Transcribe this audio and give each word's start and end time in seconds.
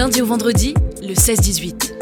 lundi 0.00 0.22
au 0.22 0.26
vendredi, 0.26 0.72
le 1.02 1.12
16-18. 1.12 1.92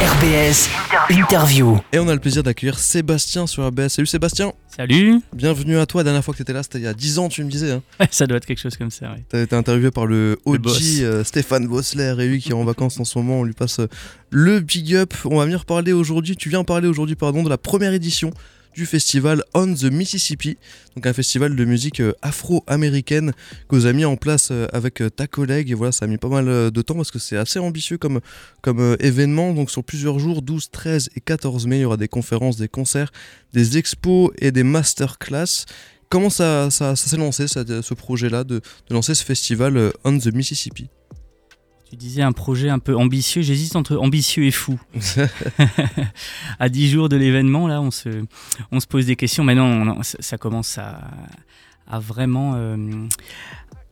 RBS 0.00 0.68
Interview. 1.10 1.78
Et 1.92 2.00
on 2.00 2.08
a 2.08 2.14
le 2.14 2.18
plaisir 2.18 2.42
d'accueillir 2.42 2.76
Sébastien 2.76 3.46
sur 3.46 3.64
RBS. 3.64 3.90
Salut 3.90 4.08
Sébastien 4.08 4.52
Salut 4.66 5.20
Bienvenue 5.32 5.78
à 5.78 5.86
toi. 5.86 6.00
La 6.00 6.06
dernière 6.06 6.24
fois 6.24 6.34
que 6.34 6.38
tu 6.38 6.42
étais 6.42 6.52
là, 6.52 6.64
c'était 6.64 6.78
il 6.78 6.84
y 6.84 6.88
a 6.88 6.92
10 6.92 7.20
ans, 7.20 7.28
tu 7.28 7.44
me 7.44 7.48
disais. 7.48 7.70
Hein. 7.70 7.82
Ça 8.10 8.26
doit 8.26 8.38
être 8.38 8.46
quelque 8.46 8.58
chose 8.58 8.76
comme 8.76 8.90
ça, 8.90 9.12
oui. 9.14 9.22
Tu 9.30 9.36
as 9.36 9.42
été 9.42 9.54
interviewé 9.54 9.92
par 9.92 10.06
le 10.06 10.40
Le 10.44 10.52
OG 10.52 10.60
boss. 10.60 10.82
euh, 11.02 11.22
Stéphane 11.22 11.68
Vossler 11.68 12.16
et 12.18 12.26
lui 12.26 12.40
qui 12.40 12.50
est 12.50 12.54
en 12.54 12.64
vacances 12.64 12.98
en 12.98 13.04
ce 13.04 13.16
moment. 13.16 13.38
On 13.38 13.44
lui 13.44 13.54
passe 13.54 13.78
euh, 13.78 13.86
le 14.30 14.58
big 14.58 14.96
up. 14.96 15.14
On 15.24 15.38
va 15.38 15.44
venir 15.44 15.64
parler 15.64 15.92
aujourd'hui, 15.92 16.34
tu 16.34 16.48
viens 16.48 16.64
parler 16.64 16.88
aujourd'hui, 16.88 17.14
pardon, 17.14 17.44
de 17.44 17.48
la 17.48 17.58
première 17.58 17.92
édition 17.92 18.32
du 18.74 18.86
festival 18.86 19.42
On 19.54 19.72
the 19.72 19.84
Mississippi, 19.84 20.58
donc 20.96 21.06
un 21.06 21.12
festival 21.12 21.54
de 21.54 21.64
musique 21.64 22.00
euh, 22.00 22.12
afro-américaine 22.22 23.32
que 23.68 23.76
vous 23.76 23.86
avez 23.86 23.94
mis 23.94 24.04
en 24.04 24.16
place 24.16 24.48
euh, 24.50 24.66
avec 24.72 25.00
euh, 25.00 25.10
ta 25.10 25.26
collègue. 25.26 25.70
Et 25.70 25.74
voilà, 25.74 25.92
ça 25.92 26.04
a 26.04 26.08
mis 26.08 26.18
pas 26.18 26.28
mal 26.28 26.70
de 26.70 26.82
temps 26.82 26.94
parce 26.94 27.10
que 27.10 27.18
c'est 27.18 27.36
assez 27.36 27.58
ambitieux 27.58 27.98
comme, 27.98 28.20
événement. 29.00 29.52
Donc 29.52 29.70
sur 29.70 29.84
plusieurs 29.84 30.18
jours, 30.18 30.42
12, 30.42 30.70
13 30.70 31.10
et 31.16 31.20
14 31.20 31.66
mai, 31.66 31.78
il 31.78 31.82
y 31.82 31.84
aura 31.84 31.96
des 31.96 32.08
conférences, 32.08 32.56
des 32.56 32.68
concerts, 32.68 33.12
des 33.52 33.78
expos 33.78 34.30
et 34.38 34.50
des 34.50 34.64
masterclass. 34.64 35.66
Comment 36.08 36.30
ça, 36.30 36.70
s'est 36.70 37.16
lancé, 37.16 37.46
ce 37.48 37.94
projet-là, 37.94 38.44
de, 38.44 38.60
de 38.88 38.94
lancer 38.94 39.14
ce 39.14 39.24
festival 39.24 39.92
On 40.04 40.18
the 40.18 40.32
Mississippi? 40.32 40.88
Tu 41.94 41.98
disais 41.98 42.22
un 42.22 42.32
projet 42.32 42.70
un 42.70 42.80
peu 42.80 42.96
ambitieux. 42.96 43.42
J'hésite 43.42 43.76
entre 43.76 43.96
ambitieux 43.98 44.44
et 44.46 44.50
fou. 44.50 44.80
à 46.58 46.68
10 46.68 46.90
jours 46.90 47.08
de 47.08 47.14
l'événement, 47.14 47.68
là, 47.68 47.80
on 47.80 47.92
se, 47.92 48.24
on 48.72 48.80
se 48.80 48.88
pose 48.88 49.06
des 49.06 49.14
questions. 49.14 49.44
Mais 49.44 49.54
non, 49.54 49.84
non, 49.84 50.02
ça, 50.02 50.18
ça 50.18 50.36
commence 50.36 50.76
à, 50.76 51.08
à 51.86 52.00
vraiment. 52.00 52.54
euh, 52.56 53.06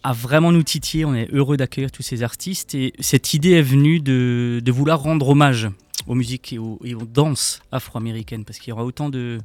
à 0.02 0.12
vraiment 0.12 0.50
nous 0.50 0.64
titiller, 0.64 1.04
on 1.04 1.14
est 1.14 1.32
heureux 1.32 1.56
d'accueillir 1.56 1.92
tous 1.92 2.02
ces 2.02 2.24
artistes 2.24 2.74
et 2.74 2.92
cette 2.98 3.34
idée 3.34 3.52
est 3.52 3.62
venue 3.62 4.00
de, 4.00 4.60
de 4.60 4.72
vouloir 4.72 5.00
rendre 5.00 5.28
hommage 5.28 5.68
aux 6.08 6.16
musiques 6.16 6.52
et 6.52 6.58
aux, 6.58 6.80
et 6.82 6.96
aux 6.96 7.06
danses 7.06 7.62
afro-américaines 7.70 8.44
parce 8.44 8.58
qu'il 8.58 8.70
y 8.70 8.72
aura 8.72 8.84
autant 8.84 9.10
de, 9.10 9.38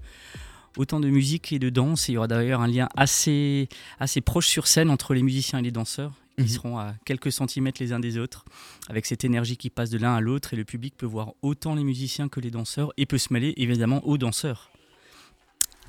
autant 0.76 1.00
de 1.00 1.10
musique 1.10 1.54
et 1.54 1.60
de 1.60 1.70
danse 1.70 2.10
et 2.10 2.14
il 2.14 2.16
y 2.16 2.18
aura 2.18 2.28
d'ailleurs 2.28 2.62
un 2.62 2.68
lien 2.68 2.90
assez, 2.96 3.70
assez 4.00 4.20
proche 4.20 4.48
sur 4.48 4.66
scène 4.66 4.90
entre 4.90 5.14
les 5.14 5.22
musiciens 5.22 5.60
et 5.60 5.62
les 5.62 5.70
danseurs 5.70 6.14
qui 6.38 6.44
Mhm. 6.44 6.48
seront 6.50 6.78
à 6.78 6.94
quelques 7.04 7.32
centimètres 7.32 7.82
les 7.82 7.94
uns 7.94 8.00
des 8.00 8.18
autres 8.20 8.46
avec 8.90 9.08
cette 9.08 9.24
énergie 9.24 9.58
qui 9.58 9.72
passe 9.72 9.90
de 9.90 9.98
l'un 9.98 10.16
à 10.16 10.22
l'autre 10.22 10.54
et 10.54 10.56
le 10.56 10.66
public 10.66 10.96
peut 10.96 11.08
voir 11.08 11.34
autant 11.42 11.74
les 11.74 11.84
musiciens 11.84 12.30
que 12.30 12.40
les 12.40 12.52
danseurs 12.52 12.94
et 12.98 13.08
peut 13.08 13.18
se 13.18 13.34
mêler 13.34 13.54
évidemment 13.58 14.06
aux 14.08 14.20
danseurs. 14.20 14.70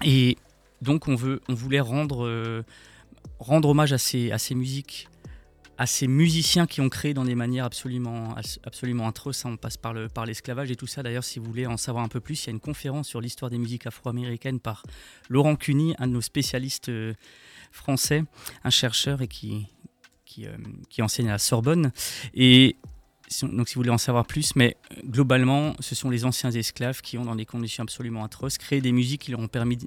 Et 0.02 0.38
donc 0.80 1.06
on, 1.06 1.14
veut, 1.16 1.42
on 1.48 1.54
voulait 1.54 1.80
rendre, 1.80 2.24
euh, 2.26 2.62
rendre 3.38 3.68
hommage 3.68 3.92
à 3.92 3.98
ces, 3.98 4.30
à 4.30 4.38
ces 4.38 4.54
musiques, 4.54 5.08
à 5.76 5.86
ces 5.86 6.08
musiciens 6.08 6.66
qui 6.66 6.80
ont 6.80 6.88
créé 6.88 7.12
dans 7.12 7.24
des 7.26 7.34
manières 7.34 7.66
absolument, 7.66 8.34
absolument 8.64 9.06
atroces. 9.06 9.44
hein. 9.44 9.50
On 9.52 9.56
passe 9.58 9.76
par 9.76 9.92
le- 9.92 10.08
par 10.08 10.24
l'esclavage 10.24 10.70
et 10.70 10.76
tout 10.76 10.86
ça. 10.86 11.02
D'ailleurs, 11.02 11.24
si 11.24 11.38
vous 11.38 11.44
voulez 11.44 11.66
en 11.66 11.76
savoir 11.76 12.02
un 12.04 12.08
peu 12.08 12.20
plus, 12.20 12.42
il 12.42 12.46
y 12.46 12.50
a 12.50 12.52
une 12.52 12.58
conférence 12.60 13.06
sur 13.06 13.20
l'histoire 13.20 13.50
des 13.50 13.58
musiques 13.58 13.86
afro-américaines 13.86 14.60
par 14.60 14.82
Laurent 15.28 15.56
Cuny, 15.56 15.94
un 15.98 16.06
de 16.08 16.12
nos 16.14 16.20
spécialistes 16.22 16.88
euh, 16.88 17.12
français, 17.70 18.24
un 18.64 18.70
chercheur 18.70 19.20
et 19.22 19.28
qui, 19.28 19.66
qui, 20.38 20.46
euh, 20.46 20.56
qui 20.88 21.02
enseigne 21.02 21.28
à 21.28 21.32
la 21.32 21.38
Sorbonne. 21.38 21.92
Et 22.34 22.76
donc, 23.42 23.68
si 23.68 23.74
vous 23.74 23.80
voulez 23.80 23.90
en 23.90 23.98
savoir 23.98 24.26
plus, 24.26 24.54
mais 24.56 24.76
euh, 24.92 25.00
globalement, 25.04 25.74
ce 25.80 25.94
sont 25.94 26.10
les 26.10 26.24
anciens 26.24 26.50
esclaves 26.50 27.00
qui 27.02 27.18
ont, 27.18 27.24
dans 27.24 27.34
des 27.34 27.44
conditions 27.44 27.82
absolument 27.82 28.24
atroces, 28.24 28.58
créé 28.58 28.80
des 28.80 28.92
musiques 28.92 29.22
qui 29.22 29.30
leur 29.32 29.40
ont 29.40 29.48
permis, 29.48 29.78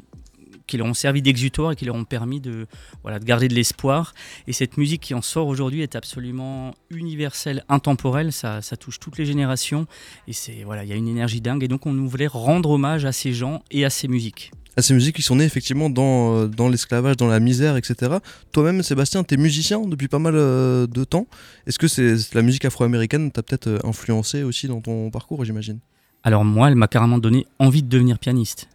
qui 0.68 0.78
leur 0.78 0.88
ont 0.88 0.94
servi 0.94 1.22
d'exutoire 1.22 1.72
et 1.72 1.76
qui 1.76 1.86
leur 1.86 1.96
ont 1.96 2.04
permis 2.04 2.40
de, 2.40 2.68
voilà, 3.02 3.20
de 3.20 3.26
garder 3.26 3.48
de 3.48 3.56
l'espoir. 3.56 4.14
Et 4.48 4.54
cette 4.54 4.78
musique 4.78 5.02
qui 5.02 5.14
en 5.14 5.22
sort 5.22 5.48
aujourd'hui 5.48 5.82
est 5.82 5.96
absolument 5.96 6.76
universelle, 6.90 7.64
intemporelle. 7.68 8.32
Ça, 8.32 8.62
touche 8.80 9.00
toutes 9.00 9.18
les 9.18 9.26
générations 9.26 9.88
et 10.28 10.34
c'est 10.34 10.64
voilà, 10.64 10.84
il 10.84 10.90
y 10.90 10.94
a 10.94 10.96
une 10.96 11.08
énergie 11.08 11.42
dingue. 11.42 11.64
Et 11.64 11.68
donc, 11.68 11.86
on 11.86 11.94
voulait 12.06 12.28
rendre 12.28 12.72
hommage 12.72 13.06
à 13.06 13.12
ces 13.12 13.34
gens 13.34 13.64
et 13.72 13.86
à 13.86 13.90
ces 13.90 14.08
musiques. 14.08 14.52
À 14.78 14.82
ces 14.82 14.94
musiques 14.94 15.16
qui 15.16 15.22
sont 15.22 15.36
nées 15.36 15.44
effectivement 15.44 15.90
dans, 15.90 16.36
euh, 16.36 16.48
dans 16.48 16.70
l'esclavage, 16.70 17.18
dans 17.18 17.28
la 17.28 17.40
misère, 17.40 17.76
etc. 17.78 18.18
Toi-même, 18.52 18.84
Sébastien, 18.84 19.24
tu 19.24 19.34
es 19.34 19.38
musicien 19.38 19.82
depuis 19.82 20.08
pas 20.08 20.20
mal 20.20 20.36
euh, 20.36 20.88
de 20.88 21.04
temps. 21.04 21.28
Est-ce 21.68 21.80
que 21.80 21.88
c'est 21.88 22.34
la 22.34 22.42
musique 22.42 22.66
afro-américaine 22.66 23.32
t'a 23.32 23.44
peut-être 23.44 23.68
euh, 23.68 23.80
influencé 23.84 24.44
aussi 24.44 24.68
dans 24.68 24.82
ton 24.82 25.10
parcours, 25.10 25.44
j'imagine? 25.46 25.80
Alors 26.24 26.46
moi, 26.46 26.70
elle 26.70 26.76
m'a 26.76 26.88
carrément 26.88 27.18
donné 27.18 27.48
envie 27.60 27.84
de 27.84 27.90
devenir 27.90 28.20
pianiste. 28.20 28.68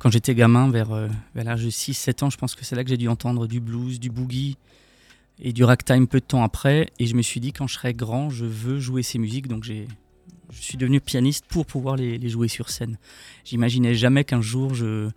Quand 0.00 0.10
j'étais 0.10 0.34
gamin, 0.34 0.68
vers, 0.68 0.92
euh, 0.92 1.08
vers 1.34 1.44
l'âge 1.44 1.64
de 1.64 1.70
6-7 1.70 2.24
ans, 2.24 2.30
je 2.30 2.36
pense 2.36 2.56
que 2.56 2.64
c'est 2.64 2.74
là 2.74 2.82
que 2.82 2.90
j'ai 2.90 2.96
dû 2.96 3.06
entendre 3.06 3.46
du 3.46 3.60
blues, 3.60 4.00
du 4.00 4.10
boogie 4.10 4.56
et 5.38 5.52
du 5.52 5.62
ragtime 5.62 6.08
peu 6.08 6.18
de 6.18 6.24
temps 6.24 6.42
après. 6.42 6.90
Et 6.98 7.06
je 7.06 7.14
me 7.14 7.22
suis 7.22 7.38
dit, 7.38 7.52
quand 7.52 7.68
je 7.68 7.74
serai 7.74 7.94
grand, 7.94 8.30
je 8.30 8.44
veux 8.44 8.80
jouer 8.80 9.04
ces 9.04 9.18
musiques. 9.18 9.46
Donc 9.46 9.62
j'ai, 9.62 9.86
je 10.52 10.62
suis 10.62 10.78
devenu 10.78 11.00
pianiste 11.00 11.44
pour 11.48 11.66
pouvoir 11.66 11.96
les, 11.96 12.18
les 12.18 12.28
jouer 12.28 12.48
sur 12.48 12.70
scène. 12.70 12.98
J'imaginais 13.44 13.94
jamais 13.94 14.24
qu'un 14.24 14.40
jour 14.40 14.74
je, 14.74 15.10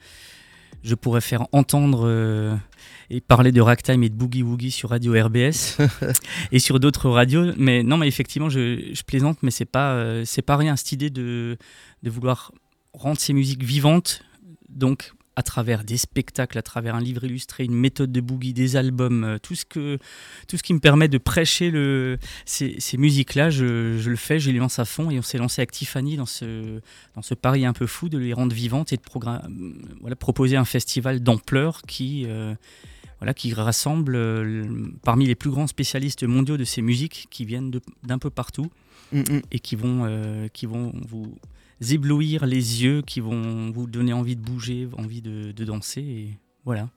je 0.84 0.96
pourrais 0.96 1.22
faire 1.22 1.48
entendre 1.52 2.04
euh, 2.06 2.56
et 3.10 3.22
parler 3.22 3.52
de 3.52 3.62
ragtime 3.62 4.04
et 4.04 4.10
de 4.10 4.16
boogie 4.16 4.44
woogie 4.44 4.72
sur 4.72 4.90
radio 4.90 5.14
RBS 5.14 5.78
et 6.52 6.60
sur 6.60 6.80
d'autres 6.80 7.10
radios. 7.10 7.54
Mais 7.58 7.84
non, 7.84 7.98
mais 7.98 8.08
effectivement, 8.08 8.50
je, 8.50 8.92
je 8.94 9.04
plaisante, 9.04 9.40
mais 9.44 9.52
c'est 9.52 9.66
pas, 9.66 9.94
euh, 9.94 10.24
c'est 10.26 10.42
pas 10.42 10.58
rien 10.58 10.76
cette 10.76 10.92
idée 10.92 11.10
de, 11.10 11.58
de 12.04 12.10
vouloir 12.10 12.52
rendre 12.94 13.20
ces 13.20 13.34
musiques 13.34 13.64
vivantes 13.64 14.24
donc 14.74 15.14
à 15.36 15.44
travers 15.44 15.84
des 15.84 15.98
spectacles, 15.98 16.58
à 16.58 16.62
travers 16.62 16.96
un 16.96 17.02
livre 17.02 17.24
illustré, 17.24 17.64
une 17.66 17.76
méthode 17.76 18.12
de 18.12 18.22
boogie, 18.22 18.54
des 18.54 18.76
albums, 18.76 19.24
euh, 19.24 19.38
tout 19.40 19.56
ce, 19.56 19.66
que, 19.66 19.98
tout 20.48 20.58
ce 20.58 20.64
qui 20.64 20.74
me 20.74 20.80
permet 20.80 21.08
de 21.08 21.18
prêcher 21.18 21.72
le, 21.72 22.18
ces, 22.46 22.76
ces 22.80 22.98
musiques-là, 22.98 23.50
je, 23.50 23.98
je 24.00 24.10
le 24.10 24.16
fais, 24.16 24.40
je 24.40 24.52
les 24.52 24.60
lance 24.60 24.80
à 24.80 24.86
fond 24.86 25.10
et 25.10 25.20
on 25.20 25.22
s'est 25.22 25.38
lancé 25.38 25.62
avec 25.62 25.72
Tiffany 25.72 26.18
dans 26.18 26.26
ce, 26.26 26.80
dans 27.16 27.22
ce 27.22 27.34
pari 27.34 27.66
un 27.66 27.74
peu 27.74 27.88
fou 27.88 28.10
de 28.10 28.18
les 28.18 28.34
rendre 28.34 28.54
vivantes 28.54 28.94
et 28.94 28.98
de 28.98 29.02
voilà, 30.02 30.16
proposer 30.16 30.56
un 30.56 30.66
festival 30.66 31.22
d'ampleur 31.22 31.82
qui, 31.84 32.26
euh, 32.28 32.54
voilà, 33.20 33.34
qui 33.34 33.54
rassemble 33.54 34.16
euh, 34.16 34.66
parmi 35.04 35.26
les 35.26 35.36
plus 35.36 35.50
grands 35.50 35.68
spécialistes 35.68 36.24
mondiaux 36.24 36.58
de 36.58 36.64
ces 36.64 36.82
musiques 36.82 37.28
qui 37.32 37.46
viennent 37.46 37.72
d'un 38.04 38.20
peu 38.20 38.30
partout 38.30 38.70
Mm, 39.14 39.20
mm. 39.20 39.42
et 39.52 39.60
qui 39.60 39.76
vont, 39.76 40.06
euh, 40.06 40.48
qui 40.48 40.66
vont 40.66 40.92
vous 41.08 41.38
éblouir 41.92 42.46
les 42.46 42.84
yeux, 42.84 43.02
qui 43.02 43.20
vont 43.20 43.72
vous 43.72 43.88
donner 43.88 44.14
envie 44.14 44.36
de 44.36 44.42
bouger, 44.42 44.88
envie 44.98 45.22
de, 45.22 45.52
de 45.52 45.66
danser. 45.66 46.02
Et 46.02 46.30
voilà. 46.66 46.90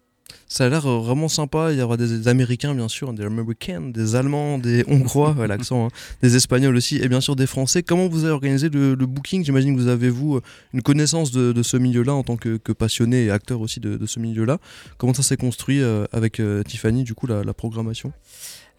Ça 0.49 0.67
a 0.67 0.69
l'air 0.69 0.87
euh, 0.87 0.99
vraiment 0.99 1.29
sympa. 1.29 1.73
Il 1.73 1.79
y 1.79 1.83
aura 1.83 1.97
des, 1.97 2.09
des 2.09 2.29
Américains, 2.29 2.75
bien 2.75 2.89
sûr, 2.89 3.13
des 3.13 3.25
Américains, 3.25 3.81
des 3.81 4.17
Allemands, 4.17 4.59
des 4.59 4.85
Hongrois, 4.89 5.33
ouais, 5.39 5.47
l'accent, 5.47 5.87
hein, 5.87 5.91
des 6.23 6.37
Espagnols 6.37 6.77
aussi, 6.77 6.97
et 6.97 7.09
bien 7.09 7.21
sûr 7.21 7.37
des 7.37 7.47
Français. 7.47 7.83
Comment 7.83 8.09
vous 8.09 8.25
avez 8.25 8.33
organisé 8.33 8.69
le, 8.69 8.95
le 8.95 9.07
booking? 9.07 9.45
J'imagine 9.45 9.77
que 9.77 9.81
vous 9.81 9.89
avez, 9.89 10.11
vous, 10.11 10.37
euh, 10.37 10.43
une 10.73 10.83
connaissance 10.83 11.31
de, 11.31 11.53
de 11.53 11.63
ce 11.63 11.77
milieu-là 11.77 12.15
en 12.15 12.23
tant 12.23 12.37
que, 12.37 12.57
que 12.57 12.73
passionné 12.73 13.27
et 13.27 13.31
acteur 13.31 13.61
aussi 13.61 13.81
de, 13.81 13.97
de 13.97 14.07
ce 14.07 14.19
milieu-là. 14.19 14.59
Comment 14.99 15.15
ça 15.15 15.23
s'est 15.23 15.37
construit 15.37 15.81
euh, 15.81 16.07
avec 16.13 16.41
euh, 16.41 16.63
Tiffany, 16.63 17.05
du 17.05 17.15
coup, 17.15 17.27
la, 17.27 17.45
la 17.45 17.55
programmation? 17.55 18.13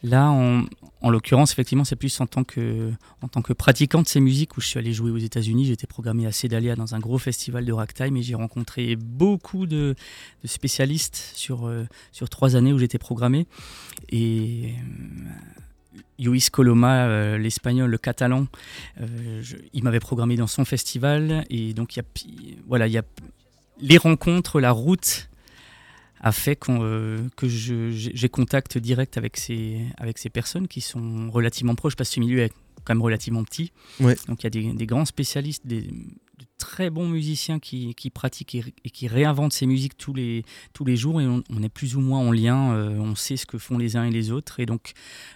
Là, 0.03 0.29
en, 0.29 0.65
en 1.01 1.09
l'occurrence, 1.09 1.51
effectivement, 1.51 1.83
c'est 1.83 1.95
plus 1.95 2.19
en 2.21 2.27
tant, 2.27 2.43
que, 2.43 2.91
en 3.21 3.27
tant 3.27 3.41
que 3.41 3.53
pratiquant 3.53 4.01
de 4.01 4.07
ces 4.07 4.19
musiques 4.19 4.57
où 4.57 4.61
je 4.61 4.67
suis 4.67 4.79
allé 4.79 4.93
jouer 4.93 5.11
aux 5.11 5.17
États-Unis. 5.17 5.65
J'étais 5.65 5.87
programmé 5.87 6.25
à 6.25 6.31
Sedalia 6.31 6.75
dans 6.75 6.95
un 6.95 6.99
gros 6.99 7.17
festival 7.17 7.65
de 7.65 7.73
ragtime 7.73 8.17
et 8.17 8.21
j'ai 8.21 8.35
rencontré 8.35 8.95
beaucoup 8.95 9.67
de, 9.67 9.95
spécialistes 10.45 11.31
sur, 11.33 11.67
euh, 11.67 11.85
sur 12.11 12.29
trois 12.29 12.55
années 12.55 12.73
où 12.73 12.79
j'étais 12.79 12.97
programmé. 12.97 13.45
Et 14.09 14.73
euh, 14.73 15.99
Luis 16.19 16.47
Coloma, 16.51 17.05
euh, 17.05 17.37
l'espagnol, 17.37 17.89
le 17.89 17.97
catalan, 17.97 18.47
il 19.73 19.83
m'avait 19.83 19.99
programmé 19.99 20.35
dans 20.35 20.47
son 20.47 20.65
festival. 20.65 21.45
Et 21.49 21.73
donc, 21.73 21.99
voilà, 22.67 22.87
il 22.87 22.93
y 22.93 22.97
a 22.97 23.03
les 23.79 23.97
rencontres, 23.97 24.59
la 24.59 24.71
route 24.71 25.26
a 26.21 26.31
fait 26.31 26.57
euh, 26.69 27.27
que 27.35 27.47
j'ai 27.47 27.91
j'ai 27.91 28.29
contact 28.29 28.77
direct 28.77 29.17
avec 29.17 29.37
ces, 29.37 29.81
avec 29.97 30.17
ces 30.17 30.29
personnes 30.29 30.67
qui 30.67 30.81
sont 30.81 31.29
relativement 31.31 31.75
proches, 31.75 31.95
parce 31.95 32.09
que 32.09 32.15
ce 32.15 32.19
milieu 32.19 32.39
est 32.39 32.53
quand 32.83 32.93
même 32.95 33.03
relativement 33.03 33.43
petit. 33.43 33.71
Ouais. 33.99 34.15
Donc 34.27 34.41
il 34.41 34.45
y 34.45 34.47
a 34.47 34.49
des, 34.49 34.73
des 34.73 34.85
grands 34.85 35.05
spécialistes, 35.05 35.65
des, 35.67 35.81
de 35.81 36.45
très 36.57 36.89
bons 36.89 37.07
musiciens 37.07 37.59
qui, 37.59 37.93
qui 37.95 38.09
pratiquent 38.09 38.55
et, 38.55 38.63
et 38.85 38.89
qui 38.89 39.07
réinventent 39.07 39.53
ces 39.53 39.65
musiques 39.65 39.97
tous 39.97 40.13
les, 40.13 40.43
tous 40.73 40.85
les 40.85 40.95
jours, 40.95 41.19
et 41.21 41.27
on, 41.27 41.43
on 41.49 41.63
est 41.63 41.69
plus 41.69 41.95
ou 41.95 42.01
moins 42.01 42.19
en 42.19 42.31
lien, 42.31 42.73
euh, 42.73 42.97
on 42.97 43.15
sait 43.15 43.37
ce 43.37 43.45
que 43.45 43.57
font 43.57 43.77
les 43.77 43.95
uns 43.95 44.05
et 44.05 44.11
les 44.11 44.31
autres, 44.31 44.59
et 44.59 44.65
donc 44.65 44.93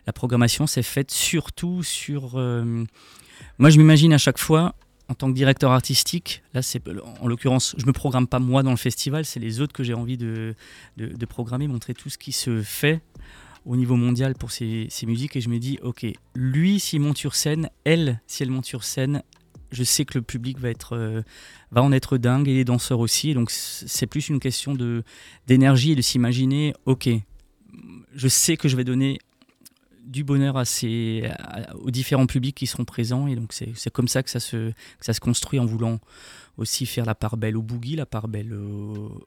la 0.08 0.14
programmation 0.14 0.66
s'est 0.68 0.84
faite 0.84 1.12
surtout 1.12 1.84
sur... 1.84 2.40
euh, 2.40 2.86
moi 3.58 3.70
je 3.70 3.78
m'imagine 3.78 4.14
à 4.14 4.18
chaque 4.18 4.40
fois 4.40 4.76
en 5.12 5.14
tant 5.14 5.28
que 5.28 5.36
directeur 5.36 5.72
artistique, 5.72 6.42
là 6.54 6.62
c'est 6.62 6.82
en 7.20 7.28
l'occurrence, 7.28 7.76
je 7.78 7.86
me 7.86 7.92
programme 7.92 8.28
pas 8.28 8.40
moi 8.40 8.64
dans 8.64 8.72
le 8.72 8.78
festival, 8.78 9.26
c'est 9.26 9.42
les 9.42 9.60
autres 9.60 9.74
que 9.74 9.84
j'ai 9.84 9.94
envie 9.94 10.18
de, 10.18 10.56
de, 10.96 11.26
programmer, 11.26 11.68
montrer 11.68 11.94
tout 11.94 12.10
ce 12.10 12.18
qui 12.18 12.32
se 12.32 12.62
fait 12.62 13.02
au 13.66 13.76
niveau 13.76 13.98
mondial 13.98 14.36
pour 14.36 14.52
ces, 14.52 14.88
ces 14.90 15.06
musiques. 15.06 15.36
Et 15.36 15.42
je 15.42 15.50
me 15.50 15.60
dis 15.60 15.80
ok 15.84 16.06
lui 16.34 16.80
s'il 16.80 17.02
monte 17.02 17.18
sur 17.18 17.36
scène 17.36 17.70
elle 17.84 18.22
si 18.26 18.42
elle 18.44 18.52
monte 18.52 18.66
sur 18.66 18.86
scène 18.86 19.22
je 19.72 19.84
sais 19.84 20.06
que 20.06 20.18
le 20.18 20.22
public 20.22 20.58
va 20.60 20.70
être 20.70 20.96
euh, 20.96 21.22
va 21.72 21.84
en 21.84 21.92
être 21.92 22.18
dingue 22.18 22.48
et 22.48 22.54
les 22.54 22.66
danseurs 22.66 23.00
aussi. 23.00 23.34
Donc 23.34 23.52
c'est 23.52 24.08
plus 24.08 24.30
une 24.30 24.40
question 24.40 24.78
d'énergie 25.46 25.92
et 25.92 25.96
de 25.96 26.02
s'imaginer 26.02 26.74
ok 26.86 27.10
je 28.14 28.28
sais 28.30 28.56
que 28.56 28.70
je 28.70 28.78
vais 28.78 28.86
donner 28.86 29.20
du 30.12 30.24
bonheur 30.24 30.58
à 30.58 30.66
ces, 30.66 31.32
aux 31.76 31.90
différents 31.90 32.28
publics 32.28 32.56
qui 32.56 32.68
seront 32.68 32.86
présents. 32.86 33.28
Et 33.28 33.36
donc, 33.36 33.54
c'est 33.54 33.90
comme 33.92 34.08
ça 34.08 34.22
que 34.22 34.30
ça, 34.30 34.40
se, 34.40 34.74
construit 35.20 35.60
en 35.60 35.66
voulant 35.66 36.00
aussi 36.58 36.86
faire 36.86 37.06
la 37.06 37.16
part 37.16 37.38
belle 37.38 37.58
au 37.58 37.62
boogie, 37.62 37.96
la 37.96 38.06
part 38.06 38.28
belle 38.28 38.54
au, 38.54 39.26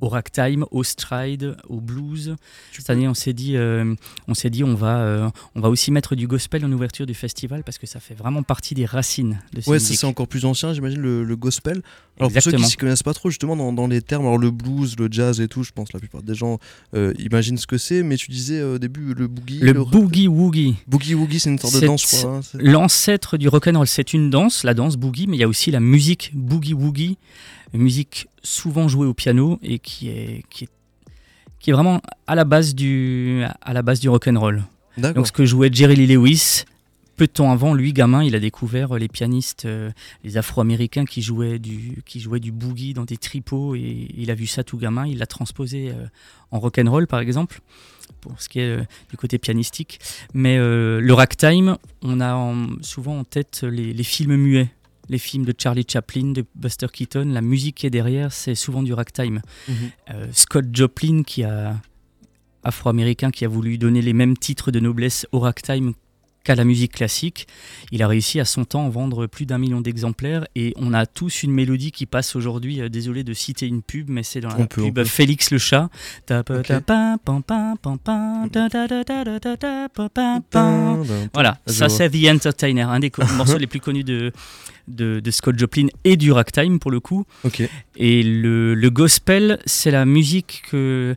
au 0.00 0.08
ragtime, 0.08 0.64
au 0.70 0.82
stride, 0.82 1.56
au 1.68 1.80
blues. 1.80 2.34
Cette 2.72 2.90
année, 2.90 3.06
on 3.08 3.14
s'est 3.14 3.32
dit, 3.32 3.56
euh, 3.56 3.94
on 4.28 4.34
s'est 4.34 4.50
dit, 4.50 4.64
on 4.64 4.74
va, 4.74 4.98
euh, 4.98 5.28
on 5.54 5.60
va 5.60 5.68
aussi 5.70 5.90
mettre 5.92 6.14
du 6.14 6.26
gospel 6.26 6.64
en 6.64 6.72
ouverture 6.72 7.06
du 7.06 7.14
festival 7.14 7.62
parce 7.64 7.78
que 7.78 7.86
ça 7.86 8.00
fait 8.00 8.14
vraiment 8.14 8.42
partie 8.42 8.74
des 8.74 8.84
racines 8.86 9.38
de 9.52 9.60
ces 9.60 9.70
Ouais, 9.70 9.78
ça 9.78 9.94
c'est 9.94 10.06
encore 10.06 10.28
plus 10.28 10.44
ancien, 10.44 10.72
j'imagine, 10.74 11.00
le, 11.00 11.24
le 11.24 11.36
gospel. 11.36 11.82
Alors 12.18 12.30
pour 12.30 12.42
ceux 12.42 12.50
qui 12.52 12.64
s'y 12.70 12.76
connaissent 12.76 13.02
pas 13.02 13.14
trop, 13.14 13.30
justement, 13.30 13.56
dans, 13.56 13.72
dans 13.72 13.86
les 13.86 14.02
termes, 14.02 14.26
alors 14.26 14.38
le 14.38 14.50
blues, 14.50 14.96
le 14.98 15.08
jazz 15.10 15.40
et 15.40 15.48
tout, 15.48 15.62
je 15.64 15.72
pense 15.72 15.88
que 15.88 15.94
la 15.94 16.00
plupart 16.00 16.22
des 16.22 16.34
gens 16.34 16.58
euh, 16.94 17.12
imaginent 17.18 17.58
ce 17.58 17.66
que 17.66 17.78
c'est, 17.78 18.02
mais 18.02 18.16
tu 18.16 18.30
disais 18.30 18.62
au 18.62 18.78
début 18.78 19.14
le 19.14 19.26
boogie. 19.28 19.60
Le 19.60 19.72
boogie 19.72 20.28
woogie. 20.28 20.76
Boogie 20.86 21.14
woogie, 21.14 21.40
c'est 21.40 21.50
une 21.50 21.58
sorte 21.58 21.74
de 21.80 21.86
danse, 21.86 22.02
je 22.02 22.16
crois. 22.18 22.30
hein, 22.36 22.40
c'est- 22.42 22.60
L'ancêtre 22.62 23.36
du 23.36 23.48
rock'n'roll, 23.48 23.86
c'est 23.86 24.12
une 24.12 24.30
danse, 24.30 24.64
la 24.64 24.74
danse 24.74 24.96
boogie, 24.96 25.26
mais 25.26 25.36
il 25.36 25.40
y 25.40 25.44
a 25.44 25.48
aussi 25.48 25.70
la 25.70 25.80
musique 25.80 26.30
boogie 26.34 26.74
woogie, 26.74 27.16
musique 27.78 28.28
souvent 28.42 28.88
jouée 28.88 29.06
au 29.06 29.14
piano 29.14 29.58
et 29.62 29.78
qui 29.78 30.08
est, 30.08 30.42
qui 30.50 30.64
est, 30.64 30.68
qui 31.60 31.70
est 31.70 31.72
vraiment 31.72 32.00
à 32.26 32.34
la 32.34 32.44
base 32.44 32.74
du, 32.74 33.42
à 33.62 33.72
la 33.72 33.82
base 33.82 34.00
du 34.00 34.08
rock'n'roll. 34.08 34.62
Donc 35.12 35.26
ce 35.26 35.32
que 35.32 35.44
jouait 35.44 35.70
Jerry 35.72 35.96
Lee 35.96 36.06
Lewis, 36.06 36.64
peu 37.16 37.26
de 37.26 37.32
temps 37.32 37.50
avant, 37.52 37.74
lui, 37.74 37.92
gamin, 37.92 38.22
il 38.24 38.34
a 38.34 38.40
découvert 38.40 38.94
les 38.94 39.08
pianistes, 39.08 39.64
euh, 39.66 39.90
les 40.24 40.36
Afro-Américains 40.36 41.04
qui 41.04 41.22
jouaient 41.22 41.58
du, 41.58 42.02
qui 42.06 42.20
jouaient 42.20 42.40
du 42.40 42.52
boogie 42.52 42.92
dans 42.92 43.04
des 43.04 43.16
tripots 43.16 43.74
et 43.76 44.08
il 44.16 44.30
a 44.30 44.34
vu 44.34 44.46
ça 44.46 44.62
tout 44.64 44.76
gamin. 44.78 45.06
Il 45.06 45.18
l'a 45.18 45.26
transposé 45.26 45.90
euh, 45.90 46.06
en 46.50 46.58
rock'n'roll, 46.60 47.06
par 47.06 47.20
exemple, 47.20 47.60
pour 48.20 48.40
ce 48.40 48.48
qui 48.48 48.58
est 48.60 48.78
euh, 48.78 48.82
du 49.10 49.16
côté 49.16 49.38
pianistique. 49.38 50.00
Mais 50.32 50.56
le 50.58 51.12
ragtime, 51.12 51.76
on 52.02 52.20
a 52.20 52.34
en- 52.34 52.66
souvent 52.82 53.18
en 53.20 53.24
tête 53.24 53.62
les, 53.68 53.92
les 53.92 54.04
films 54.04 54.36
muets. 54.36 54.68
Les 55.08 55.18
films 55.18 55.44
de 55.44 55.54
Charlie 55.56 55.86
Chaplin, 55.88 56.32
de 56.32 56.44
Buster 56.54 56.86
Keaton, 56.92 57.26
la 57.26 57.42
musique 57.42 57.76
qui 57.76 57.86
est 57.86 57.90
derrière, 57.90 58.32
c'est 58.32 58.54
souvent 58.54 58.82
du 58.82 58.92
ragtime. 58.92 59.42
Mhm. 59.68 59.74
Euh, 60.10 60.26
Scott 60.32 60.66
Joplin, 60.72 61.22
qui 61.22 61.44
a 61.44 61.76
afro-américain, 62.62 63.30
qui 63.30 63.44
a 63.44 63.48
voulu 63.48 63.76
donner 63.78 64.00
les 64.00 64.12
mêmes 64.14 64.36
titres 64.36 64.70
de 64.70 64.80
noblesse 64.80 65.26
au 65.32 65.40
ragtime 65.40 65.92
qu'à 66.44 66.54
la 66.54 66.64
musique 66.64 66.92
classique. 66.92 67.48
Il 67.90 68.02
a 68.02 68.08
réussi 68.08 68.38
à 68.38 68.44
son 68.44 68.64
temps 68.64 68.86
à 68.86 68.90
vendre 68.90 69.26
plus 69.26 69.46
d'un 69.46 69.58
million 69.58 69.80
d'exemplaires 69.80 70.46
et 70.54 70.72
on 70.76 70.92
a 70.94 71.06
tous 71.06 71.42
une 71.42 71.50
mélodie 71.52 71.90
qui 71.90 72.06
passe 72.06 72.36
aujourd'hui. 72.36 72.80
euh, 72.80 72.88
désolé 72.88 73.24
de 73.24 73.32
citer 73.32 73.66
une 73.66 73.82
pub, 73.82 74.08
mais 74.10 74.22
c'est 74.22 74.40
dans 74.40 74.50
la 74.50 74.60
On 74.60 74.66
pub 74.66 74.94
peut. 74.94 75.04
Félix 75.04 75.50
le 75.50 75.58
chat. 75.58 75.88
Voilà, 81.32 81.58
ça 81.66 81.88
c'est 81.88 82.10
The 82.10 82.28
Entertainer, 82.28 82.82
un 82.82 83.00
des 83.00 83.10
morceaux 83.36 83.58
les 83.58 83.66
plus 83.66 83.80
connus 83.80 84.04
de, 84.04 84.32
de, 84.88 85.20
de 85.20 85.30
Scott 85.30 85.58
Joplin 85.58 85.86
et 86.04 86.16
du 86.16 86.30
ragtime 86.32 86.78
pour 86.78 86.90
le 86.90 87.00
coup. 87.00 87.24
Ok. 87.44 87.62
Et 87.96 88.22
le, 88.22 88.74
le 88.74 88.90
gospel, 88.90 89.58
c'est 89.66 89.90
la 89.90 90.04
musique 90.04 90.62
que 90.70 91.16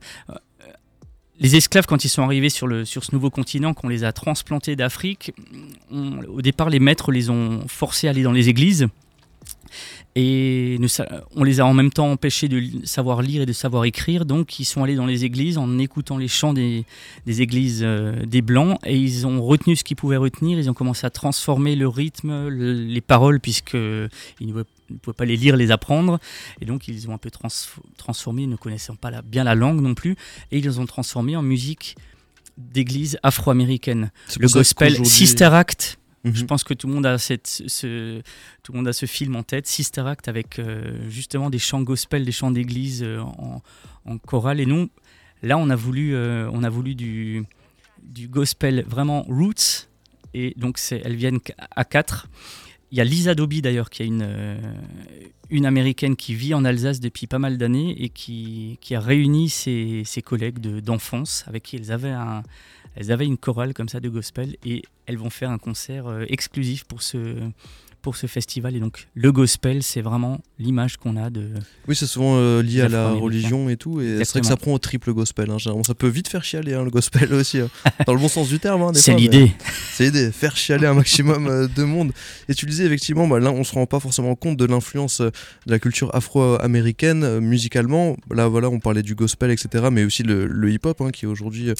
les 1.39 1.55
esclaves, 1.55 1.85
quand 1.85 2.03
ils 2.03 2.09
sont 2.09 2.23
arrivés 2.23 2.49
sur, 2.49 2.67
ce 2.85 3.11
nouveau 3.13 3.29
continent, 3.29 3.73
qu'on 3.73 3.89
les 3.89 4.03
a 4.03 4.11
transplantés 4.11 4.75
d'Afrique, 4.75 5.33
au 5.91 6.41
départ, 6.41 6.69
les 6.69 6.79
maîtres 6.79 7.11
les 7.11 7.29
ont 7.29 7.67
forcés 7.67 8.07
à 8.07 8.11
aller 8.11 8.23
dans 8.23 8.31
les 8.31 8.49
églises. 8.49 8.87
Et 10.15 10.79
on 11.35 11.43
les 11.43 11.59
a 11.59 11.65
en 11.65 11.73
même 11.75 11.91
temps 11.91 12.11
empêchés 12.11 12.47
de 12.47 12.85
savoir 12.85 13.21
lire 13.21 13.43
et 13.43 13.45
de 13.45 13.53
savoir 13.53 13.85
écrire. 13.85 14.25
Donc, 14.25 14.59
ils 14.59 14.65
sont 14.65 14.83
allés 14.83 14.95
dans 14.95 15.05
les 15.05 15.25
églises 15.25 15.59
en 15.59 15.77
écoutant 15.77 16.17
les 16.17 16.27
chants 16.27 16.53
des, 16.53 16.85
églises 17.27 17.81
euh, 17.83 18.25
des 18.25 18.41
Blancs. 18.41 18.79
Et 18.85 18.97
ils 18.97 19.27
ont 19.27 19.43
retenu 19.43 19.75
ce 19.75 19.83
qu'ils 19.83 19.95
pouvaient 19.97 20.17
retenir. 20.17 20.57
Ils 20.57 20.71
ont 20.71 20.73
commencé 20.73 21.05
à 21.05 21.11
transformer 21.11 21.75
le 21.75 21.87
rythme, 21.87 22.47
le- 22.47 22.73
les 22.73 23.01
paroles, 23.01 23.39
puisqu'ils 23.39 24.09
ne 24.41 24.51
pouvaient- 24.51 24.63
ne 24.89 24.97
pouvaient 24.97 25.13
pas 25.15 25.25
les 25.25 25.37
lire, 25.37 25.55
les 25.55 25.71
apprendre. 25.71 26.19
Et 26.61 26.65
donc, 26.65 26.87
ils 26.87 27.09
ont 27.09 27.13
un 27.13 27.17
peu 27.17 27.29
trans- 27.31 27.47
transformé, 27.97 28.47
ne 28.47 28.55
connaissant 28.55 28.95
pas 28.95 29.11
la- 29.11 29.21
bien 29.21 29.43
la 29.43 29.55
langue 29.55 29.81
non 29.81 29.93
plus. 29.93 30.15
Et 30.51 30.59
ils 30.59 30.63
les 30.63 30.79
ont 30.79 30.85
transformés 30.85 31.35
en 31.35 31.41
musique 31.41 31.95
d'église 32.57 33.19
afro-américaine. 33.23 34.11
Le 34.39 34.47
gospel 34.59 34.93
Sister 35.05 35.45
Act. 35.45 35.99
Mhm. 36.23 36.35
Je 36.35 36.45
pense 36.45 36.63
que 36.63 36.73
tout 36.73 36.87
le 36.87 36.93
monde 36.93 37.05
a 37.05 37.17
cette, 37.19 37.47
ce, 37.67 38.21
tout 38.63 38.71
le 38.71 38.77
monde 38.77 38.87
a 38.87 38.93
ce 38.93 39.05
film 39.05 39.35
en 39.35 39.43
tête, 39.43 39.67
Sister 39.67 40.01
Act, 40.01 40.27
avec 40.27 40.57
euh, 40.59 41.07
justement 41.09 41.49
des 41.51 41.59
chants 41.59 41.81
gospel, 41.83 42.25
des 42.25 42.31
chants 42.31 42.49
d'église 42.51 43.03
euh, 43.03 43.19
en, 43.21 43.61
en 44.05 44.17
chorale. 44.17 44.59
Et 44.59 44.65
nous, 44.65 44.89
là, 45.43 45.57
on 45.59 45.69
a 45.69 45.75
voulu, 45.75 46.15
euh, 46.15 46.49
on 46.51 46.63
a 46.63 46.69
voulu 46.69 46.95
du, 46.95 47.43
du 48.01 48.27
gospel 48.27 48.83
vraiment 48.87 49.21
roots. 49.23 49.87
Et 50.33 50.53
donc, 50.57 50.79
elles 50.91 51.15
viennent 51.15 51.39
à 51.75 51.85
quatre. 51.85 52.27
Il 52.91 52.97
y 52.97 53.01
a 53.01 53.03
Lisa 53.03 53.35
Doby 53.35 53.61
d'ailleurs, 53.61 53.89
qui 53.89 54.03
est 54.03 54.05
une, 54.05 54.23
euh, 54.25 54.57
une 55.49 55.65
américaine 55.65 56.15
qui 56.15 56.33
vit 56.33 56.53
en 56.53 56.63
Alsace 56.63 56.99
depuis 56.99 57.27
pas 57.27 57.39
mal 57.39 57.57
d'années 57.57 58.01
et 58.01 58.09
qui, 58.09 58.77
a 58.91 58.99
réuni 58.99 59.49
ses, 59.49 60.03
ses 60.05 60.21
collègues 60.21 60.59
de, 60.59 60.79
d'enfance 60.79 61.43
avec 61.47 61.63
qui 61.63 61.75
elles 61.75 61.91
avaient, 61.91 62.11
un, 62.11 62.43
elles 62.97 63.11
avaient 63.11 63.25
une 63.25 63.38
chorale 63.38 63.73
comme 63.73 63.88
ça 63.89 63.99
de 63.99 64.09
gospel 64.09 64.57
et 64.65 64.81
elles 65.05 65.17
vont 65.17 65.29
faire 65.29 65.51
un 65.51 65.57
concert 65.59 66.07
euh, 66.07 66.25
exclusif 66.27 66.83
pour 66.83 67.01
ce, 67.03 67.35
pour 68.01 68.15
ce 68.17 68.27
festival. 68.27 68.75
Et 68.75 68.79
donc, 68.79 69.07
le 69.13 69.31
gospel, 69.31 69.83
c'est 69.83 70.01
vraiment 70.01 70.41
l'image 70.59 70.97
qu'on 70.97 71.15
a 71.15 71.29
de. 71.29 71.49
Oui, 71.88 71.95
c'est 71.95 72.07
souvent 72.07 72.35
euh, 72.38 72.61
lié 72.61 72.81
à 72.81 72.89
la 72.89 73.09
religion 73.11 73.69
et 73.69 73.77
tout. 73.77 74.01
Et 74.01 74.19
c'est 74.25 74.31
vrai 74.31 74.41
que 74.41 74.47
ça 74.47 74.57
prend 74.57 74.73
au 74.73 74.79
triple 74.79 75.13
gospel. 75.13 75.49
hein. 75.51 75.57
Ça 75.85 75.94
peut 75.94 76.07
vite 76.07 76.27
faire 76.27 76.44
chialer 76.44 76.73
hein, 76.73 76.83
le 76.83 76.89
gospel 76.89 77.33
aussi. 77.33 77.59
hein. 77.59 77.69
Dans 78.07 78.13
le 78.13 78.19
bon 78.19 78.27
sens 78.27 78.49
du 78.49 78.59
terme. 78.59 78.91
C'est 78.95 79.13
l'idée. 79.15 79.51
C'est 79.91 80.05
l'idée, 80.05 80.31
faire 80.31 80.55
chialer 80.57 80.88
un 80.88 80.94
maximum 80.94 81.47
euh, 81.47 81.67
de 81.67 81.83
monde. 81.83 82.11
Et 82.49 82.53
tu 82.55 82.65
le 82.65 82.71
disais 82.71 82.85
effectivement, 82.85 83.27
bah, 83.27 83.39
là 83.39 83.51
on 83.51 83.63
se 83.63 83.73
rend 83.73 83.85
pas 83.85 83.99
forcément 83.99 84.35
compte 84.35 84.57
de 84.57 84.65
l'influence 84.65 85.21
euh, 85.21 85.29
de 85.65 85.71
la 85.71 85.79
culture 85.79 86.13
afro-américaine 86.15 87.39
musicalement. 87.39 88.15
Là 88.31 88.47
voilà, 88.47 88.69
on 88.69 88.79
parlait 88.79 89.03
du 89.03 89.15
gospel, 89.15 89.51
etc. 89.51 89.85
Mais 89.91 90.03
aussi 90.03 90.23
le, 90.23 90.45
le 90.47 90.71
hip-hop 90.71 91.11
qui 91.11 91.25
est 91.25 91.27
aujourd'hui 91.27 91.71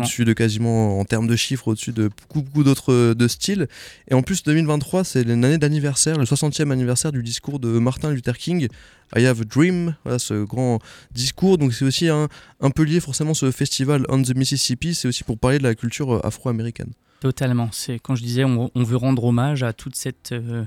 au-dessus 0.00 0.24
de 0.24 0.32
quasiment, 0.36 1.00
en 1.00 1.04
termes 1.04 1.26
de 1.26 1.34
chiffres, 1.34 1.68
au-dessus 1.68 1.92
de 1.92 2.08
beaucoup, 2.08 2.42
beaucoup 2.42 2.62
d'autres 2.62 2.92
euh, 2.92 3.14
de 3.14 3.26
styles. 3.26 3.66
Et 4.08 4.14
en 4.14 4.22
plus 4.22 4.44
2023, 4.44 5.02
c'est 5.02 5.22
une 5.22 5.44
année 5.44 5.58
d'anniversaire, 5.58 6.16
le 6.16 6.24
60e 6.24 6.70
anniversaire 6.70 7.10
du 7.10 7.24
discours 7.24 7.58
de 7.58 7.78
Martin 7.80 8.12
Luther 8.12 8.38
King. 8.38 8.68
I 9.16 9.26
Have 9.26 9.40
a 9.40 9.44
Dream, 9.44 9.94
ce 10.18 10.44
grand 10.44 10.80
discours. 11.12 11.58
Donc 11.58 11.72
c'est 11.72 11.84
aussi 11.84 12.08
un, 12.08 12.28
un 12.60 12.70
peu 12.70 12.82
lié 12.82 13.00
forcément 13.00 13.34
ce 13.34 13.50
festival 13.50 14.04
On 14.08 14.22
the 14.22 14.34
Mississippi, 14.34 14.94
c'est 14.94 15.08
aussi 15.08 15.24
pour 15.24 15.38
parler 15.38 15.58
de 15.58 15.62
la 15.62 15.74
culture 15.74 16.14
euh, 16.14 16.26
afro-américaine. 16.26 16.92
Totalement. 17.20 17.70
C'est 17.72 17.98
quand 17.98 18.14
je 18.14 18.22
disais, 18.22 18.44
on, 18.44 18.70
on 18.74 18.82
veut 18.82 18.96
rendre 18.96 19.24
hommage 19.24 19.62
à 19.62 19.72
toute 19.72 19.96
cette, 19.96 20.32
euh, 20.32 20.64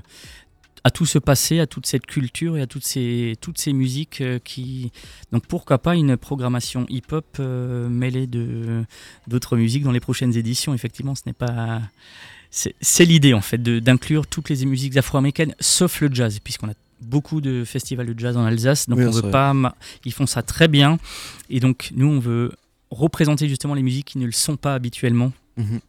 à 0.84 0.90
tout 0.90 1.06
ce 1.06 1.18
passé, 1.18 1.60
à 1.60 1.66
toute 1.66 1.86
cette 1.86 2.06
culture 2.06 2.56
et 2.56 2.62
à 2.62 2.66
toutes 2.66 2.84
ces, 2.86 3.36
toutes 3.40 3.58
ces 3.58 3.72
musiques 3.72 4.20
euh, 4.20 4.38
qui. 4.42 4.92
Donc 5.32 5.46
pourquoi 5.46 5.78
pas 5.78 5.94
une 5.94 6.16
programmation 6.16 6.86
hip-hop 6.88 7.36
euh, 7.40 7.88
mêlée 7.88 8.26
de 8.26 8.84
d'autres 9.28 9.56
musiques 9.56 9.82
dans 9.84 9.92
les 9.92 10.00
prochaines 10.00 10.36
éditions. 10.36 10.72
Effectivement, 10.74 11.14
ce 11.14 11.22
n'est 11.26 11.32
pas. 11.34 11.80
C'est 12.50 12.74
c'est 12.80 13.04
l'idée 13.04 13.32
en 13.34 13.40
fait 13.40 13.62
de- 13.62 13.78
d'inclure 13.78 14.26
toutes 14.26 14.48
les 14.48 14.64
musiques 14.66 14.96
afro-américaines, 14.96 15.54
sauf 15.60 16.00
le 16.00 16.08
jazz, 16.12 16.38
puisqu'on 16.42 16.68
a 16.70 16.74
beaucoup 17.00 17.40
de 17.40 17.64
festivals 17.64 18.12
de 18.12 18.18
jazz 18.18 18.36
en 18.36 18.44
Alsace, 18.44 18.88
donc 18.88 18.98
Oui, 18.98 19.06
on 19.06 19.10
veut 19.10 19.20
vrai. 19.22 19.30
pas. 19.30 19.54
Ils 20.04 20.12
font 20.12 20.26
ça 20.26 20.42
très 20.42 20.66
bien, 20.68 20.98
et 21.48 21.60
donc 21.60 21.90
nous 21.94 22.08
on 22.08 22.18
veut 22.18 22.52
représenter 22.90 23.48
justement 23.48 23.74
les 23.74 23.82
musiques 23.82 24.06
qui 24.06 24.18
ne 24.18 24.26
le 24.26 24.32
sont 24.32 24.56
pas 24.56 24.74
habituellement. 24.74 25.32
Mhm. 25.56 25.80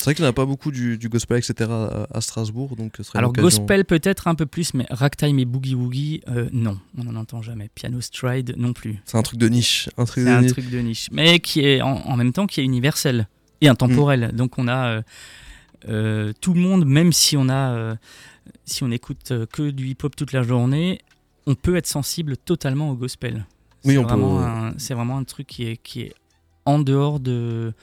C'est 0.00 0.06
vrai 0.06 0.14
qu'il 0.14 0.22
n'y 0.24 0.28
en 0.28 0.30
a 0.30 0.32
pas 0.32 0.46
beaucoup 0.46 0.70
du, 0.70 0.96
du 0.96 1.10
gospel, 1.10 1.36
etc. 1.36 1.70
à, 1.70 2.06
à 2.10 2.20
Strasbourg, 2.22 2.74
donc 2.74 2.94
ce 3.02 3.18
Alors 3.18 3.34
gospel 3.34 3.84
peut-être 3.84 4.28
un 4.28 4.34
peu 4.34 4.46
plus, 4.46 4.72
mais 4.72 4.86
ragtime 4.88 5.38
et 5.38 5.44
boogie 5.44 5.74
woogie, 5.74 6.22
euh, 6.28 6.48
non, 6.52 6.78
on 6.96 7.04
n'en 7.04 7.20
entend 7.20 7.42
jamais. 7.42 7.68
Piano 7.74 8.00
stride 8.00 8.54
non 8.56 8.72
plus. 8.72 8.98
C'est 9.04 9.18
un 9.18 9.22
truc 9.22 9.38
de 9.38 9.46
niche. 9.48 9.90
Un 9.98 10.06
truc 10.06 10.24
de 10.24 10.30
un 10.30 10.40
niche. 10.40 10.52
truc 10.52 10.70
de 10.70 10.78
niche, 10.78 11.08
mais 11.12 11.38
qui 11.38 11.66
est 11.66 11.82
en, 11.82 11.98
en 11.98 12.16
même 12.16 12.32
temps 12.32 12.46
qui 12.46 12.62
est 12.62 12.64
universel 12.64 13.28
et 13.60 13.68
intemporel. 13.68 14.32
Donc 14.32 14.56
on 14.56 14.68
a 14.68 14.86
euh, 14.86 15.02
euh, 15.90 16.32
tout 16.40 16.54
le 16.54 16.60
monde, 16.60 16.86
même 16.86 17.12
si 17.12 17.36
on 17.36 17.50
a, 17.50 17.94
si 18.64 18.82
on 18.82 18.90
écoute 18.90 19.34
que 19.52 19.68
du 19.68 19.86
hip-hop 19.86 20.16
toute 20.16 20.32
la 20.32 20.42
journée, 20.42 21.00
on 21.46 21.54
peut 21.54 21.76
être 21.76 21.86
sensible 21.86 22.38
totalement 22.38 22.88
au 22.88 22.94
gospel. 22.94 23.44
Oui, 23.84 23.92
C'est 23.92 23.98
on 23.98 24.04
peut, 24.04 24.14
vraiment 24.14 24.70
C'est 24.78 24.94
vraiment 24.94 25.18
un 25.18 25.24
truc 25.24 25.46
qui 25.46 25.66
est, 25.66 25.76
qui 25.76 26.00
est 26.00 26.14
en 26.64 26.78
dehors 26.78 27.20
de. 27.20 27.74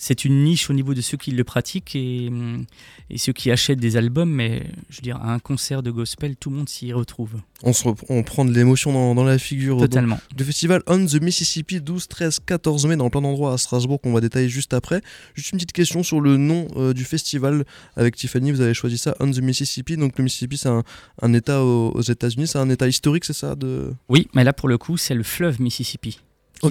C'est 0.00 0.24
une 0.24 0.44
niche 0.44 0.70
au 0.70 0.74
niveau 0.74 0.94
de 0.94 1.00
ceux 1.00 1.16
qui 1.16 1.32
le 1.32 1.42
pratiquent 1.42 1.96
et, 1.96 2.28
hum, 2.28 2.64
et 3.10 3.18
ceux 3.18 3.32
qui 3.32 3.50
achètent 3.50 3.80
des 3.80 3.96
albums, 3.96 4.30
mais 4.30 4.62
je 4.90 4.96
veux 4.98 5.02
dire, 5.02 5.16
à 5.16 5.34
un 5.34 5.40
concert 5.40 5.82
de 5.82 5.90
gospel, 5.90 6.36
tout 6.36 6.50
le 6.50 6.56
monde 6.56 6.68
s'y 6.68 6.92
retrouve. 6.92 7.32
On, 7.64 7.72
se 7.72 7.82
rep- 7.82 8.04
on 8.08 8.22
prend 8.22 8.44
de 8.44 8.52
l'émotion 8.52 8.92
dans, 8.92 9.16
dans 9.16 9.24
la 9.24 9.38
figure. 9.38 9.76
Donc, 9.76 9.88
Totalement. 9.90 10.20
le 10.38 10.44
festival 10.44 10.82
On 10.86 11.04
the 11.04 11.20
Mississippi, 11.20 11.80
12, 11.80 12.06
13, 12.06 12.38
14 12.46 12.86
mai, 12.86 12.94
dans 12.96 13.10
plein 13.10 13.22
d'endroits 13.22 13.52
à 13.54 13.58
Strasbourg 13.58 14.00
qu'on 14.00 14.12
va 14.12 14.20
détailler 14.20 14.48
juste 14.48 14.72
après. 14.72 15.02
Juste 15.34 15.50
une 15.50 15.58
petite 15.58 15.72
question 15.72 16.04
sur 16.04 16.20
le 16.20 16.36
nom 16.36 16.68
euh, 16.76 16.94
du 16.94 17.02
festival. 17.04 17.64
Avec 17.96 18.14
Tiffany, 18.14 18.52
vous 18.52 18.60
avez 18.60 18.74
choisi 18.74 18.98
ça, 18.98 19.16
On 19.18 19.28
the 19.28 19.40
Mississippi. 19.40 19.96
Donc 19.96 20.16
le 20.16 20.22
Mississippi, 20.22 20.58
c'est 20.58 20.68
un, 20.68 20.84
un 21.22 21.32
état 21.34 21.64
aux, 21.64 21.90
aux 21.90 22.02
États-Unis, 22.02 22.46
c'est 22.46 22.58
un 22.58 22.70
état 22.70 22.86
historique, 22.86 23.24
c'est 23.24 23.32
ça 23.32 23.56
de... 23.56 23.92
Oui, 24.08 24.28
mais 24.32 24.44
là 24.44 24.52
pour 24.52 24.68
le 24.68 24.78
coup, 24.78 24.96
c'est 24.96 25.14
le 25.14 25.24
fleuve 25.24 25.60
Mississippi 25.60 26.20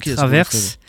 qui 0.01 0.15
traverse, 0.15 0.79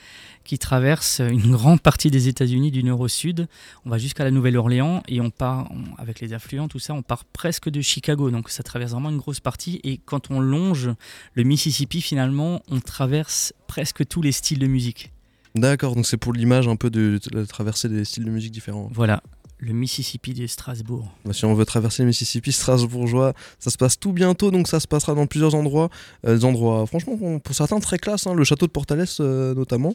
qui 0.49 0.59
traverse 0.59 1.21
une 1.21 1.53
grande 1.53 1.81
partie 1.83 2.11
des 2.11 2.27
États-Unis 2.29 2.71
du 2.71 2.83
nord 2.83 3.01
au 3.01 3.09
sud. 3.09 3.47
On 3.85 3.91
va 3.91 3.99
jusqu'à 3.99 4.25
la 4.25 4.31
Nouvelle-Orléans 4.31 5.03
et 5.07 5.21
on 5.21 5.29
part, 5.29 5.71
on- 5.71 5.95
avec 6.01 6.21
les 6.21 6.33
affluents, 6.33 6.69
tout 6.69 6.79
ça, 6.79 6.95
on 6.95 7.03
part 7.03 7.27
presque 7.27 7.69
de 7.69 7.83
Chicago. 7.83 8.31
Donc 8.31 8.49
ça 8.49 8.63
traverse 8.63 8.93
vraiment 8.93 9.11
une 9.11 9.19
grosse 9.19 9.41
partie. 9.41 9.79
Et 9.85 10.01
quand 10.03 10.31
on 10.31 10.41
longe 10.41 10.89
le 11.35 11.43
Mississippi, 11.43 12.01
finalement, 12.01 12.63
on 12.71 12.81
traverse 12.81 13.53
presque 13.67 14.09
tous 14.09 14.23
les 14.23 14.33
styles 14.33 14.59
de 14.59 14.67
musique. 14.67 15.13
D'accord, 15.55 15.95
donc 15.95 16.07
c'est 16.07 16.17
pour 16.17 16.33
l'image 16.33 16.67
un 16.67 16.77
peu 16.77 16.89
de, 16.89 17.21
de 17.31 17.45
traverser 17.45 17.91
des 17.91 18.07
styles 18.07 18.25
de 18.25 18.31
musique 18.31 18.53
différents. 18.53 18.89
Voilà, 18.93 19.23
le 19.61 19.73
Mississippi 19.73 20.35
de 20.35 20.47
Strasbourg. 20.47 21.11
Bah, 21.25 21.33
Si 21.33 21.45
on 21.45 21.53
veut 21.55 21.65
traverser 21.65 22.03
le 22.05 22.07
Mississippi 22.09 22.53
strasbourgeois, 22.53 23.35
ça 23.59 23.71
se 23.71 23.77
passe 23.77 23.99
tout 23.99 24.13
bientôt, 24.13 24.51
donc 24.53 24.69
ça 24.69 24.79
se 24.79 24.87
passera 24.87 25.15
dans 25.15 25.27
plusieurs 25.27 25.55
endroits. 25.57 25.89
Euh, 26.27 26.37
des 26.37 26.45
endroits, 26.45 26.87
franchement, 26.87 27.17
pour- 27.17 27.55
certains 27.55 27.81
très 27.81 27.99
classe, 27.99 28.27
hein, 28.29 28.35
le 28.35 28.45
château 28.45 28.67
de 28.67 28.71
Portales 28.71 29.05
euh, 29.21 29.55
notamment, 29.55 29.95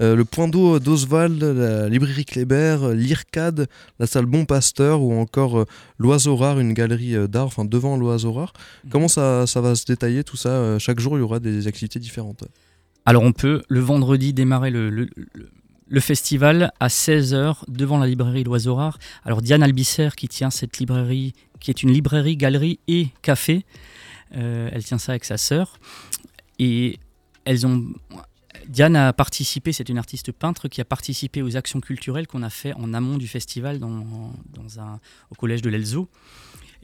Euh, 0.00 0.14
le 0.16 0.24
point 0.24 0.46
d'eau 0.48 0.78
d'Oswald, 0.78 1.42
la 1.42 1.88
librairie 1.88 2.24
Kléber, 2.24 2.78
euh, 2.82 2.94
l'IRCAD, 2.94 3.66
la 3.98 4.06
salle 4.06 4.24
Bon 4.26 4.44
Pasteur 4.46 5.02
ou 5.02 5.12
encore 5.12 5.66
l'Oiseau 5.98 6.36
Rare, 6.36 6.58
une 6.60 6.72
galerie 6.72 7.28
d'art, 7.28 7.46
enfin 7.46 7.64
devant 7.66 7.96
l'Oiseau 7.98 8.32
Rare. 8.32 8.52
Comment 8.88 9.08
ça, 9.08 9.46
ça 9.48 9.60
va 9.60 9.74
se 9.74 9.84
détailler 9.84 10.22
tout 10.24 10.36
ça 10.38 10.78
Chaque 10.78 11.00
jour, 11.00 11.16
il 11.18 11.20
y 11.20 11.22
aura 11.22 11.40
des 11.40 11.66
activités 11.66 11.98
différentes? 11.98 12.44
Alors 13.04 13.24
on 13.24 13.32
peut 13.32 13.62
le 13.68 13.80
vendredi 13.80 14.32
démarrer 14.32 14.70
le, 14.70 14.88
le- 14.88 15.08
le- 15.34 15.50
le 15.90 16.00
festival 16.00 16.72
à 16.78 16.86
16h 16.86 17.64
devant 17.68 17.98
la 17.98 18.06
librairie 18.06 18.44
L'Oiseau 18.44 18.76
Rare. 18.76 18.98
Alors 19.24 19.42
Diane 19.42 19.62
Albisser 19.62 20.10
qui 20.16 20.28
tient 20.28 20.50
cette 20.50 20.78
librairie, 20.78 21.34
qui 21.58 21.70
est 21.70 21.82
une 21.82 21.92
librairie, 21.92 22.36
galerie 22.36 22.78
et 22.86 23.08
café, 23.22 23.66
euh, 24.36 24.70
elle 24.72 24.84
tient 24.84 24.98
ça 24.98 25.12
avec 25.12 25.24
sa 25.24 25.36
sœur. 25.36 25.78
Et 26.58 26.98
elles 27.44 27.66
ont... 27.66 27.84
Diane 28.68 28.94
a 28.94 29.12
participé, 29.12 29.72
c'est 29.72 29.88
une 29.88 29.98
artiste 29.98 30.30
peintre 30.30 30.68
qui 30.68 30.80
a 30.80 30.84
participé 30.84 31.42
aux 31.42 31.56
actions 31.56 31.80
culturelles 31.80 32.28
qu'on 32.28 32.44
a 32.44 32.50
fait 32.50 32.72
en 32.74 32.94
amont 32.94 33.18
du 33.18 33.26
festival 33.26 33.80
dans, 33.80 34.32
dans 34.54 34.80
un, 34.80 35.00
au 35.30 35.34
collège 35.34 35.62
de 35.62 35.70
l'Elzo. 35.70 36.08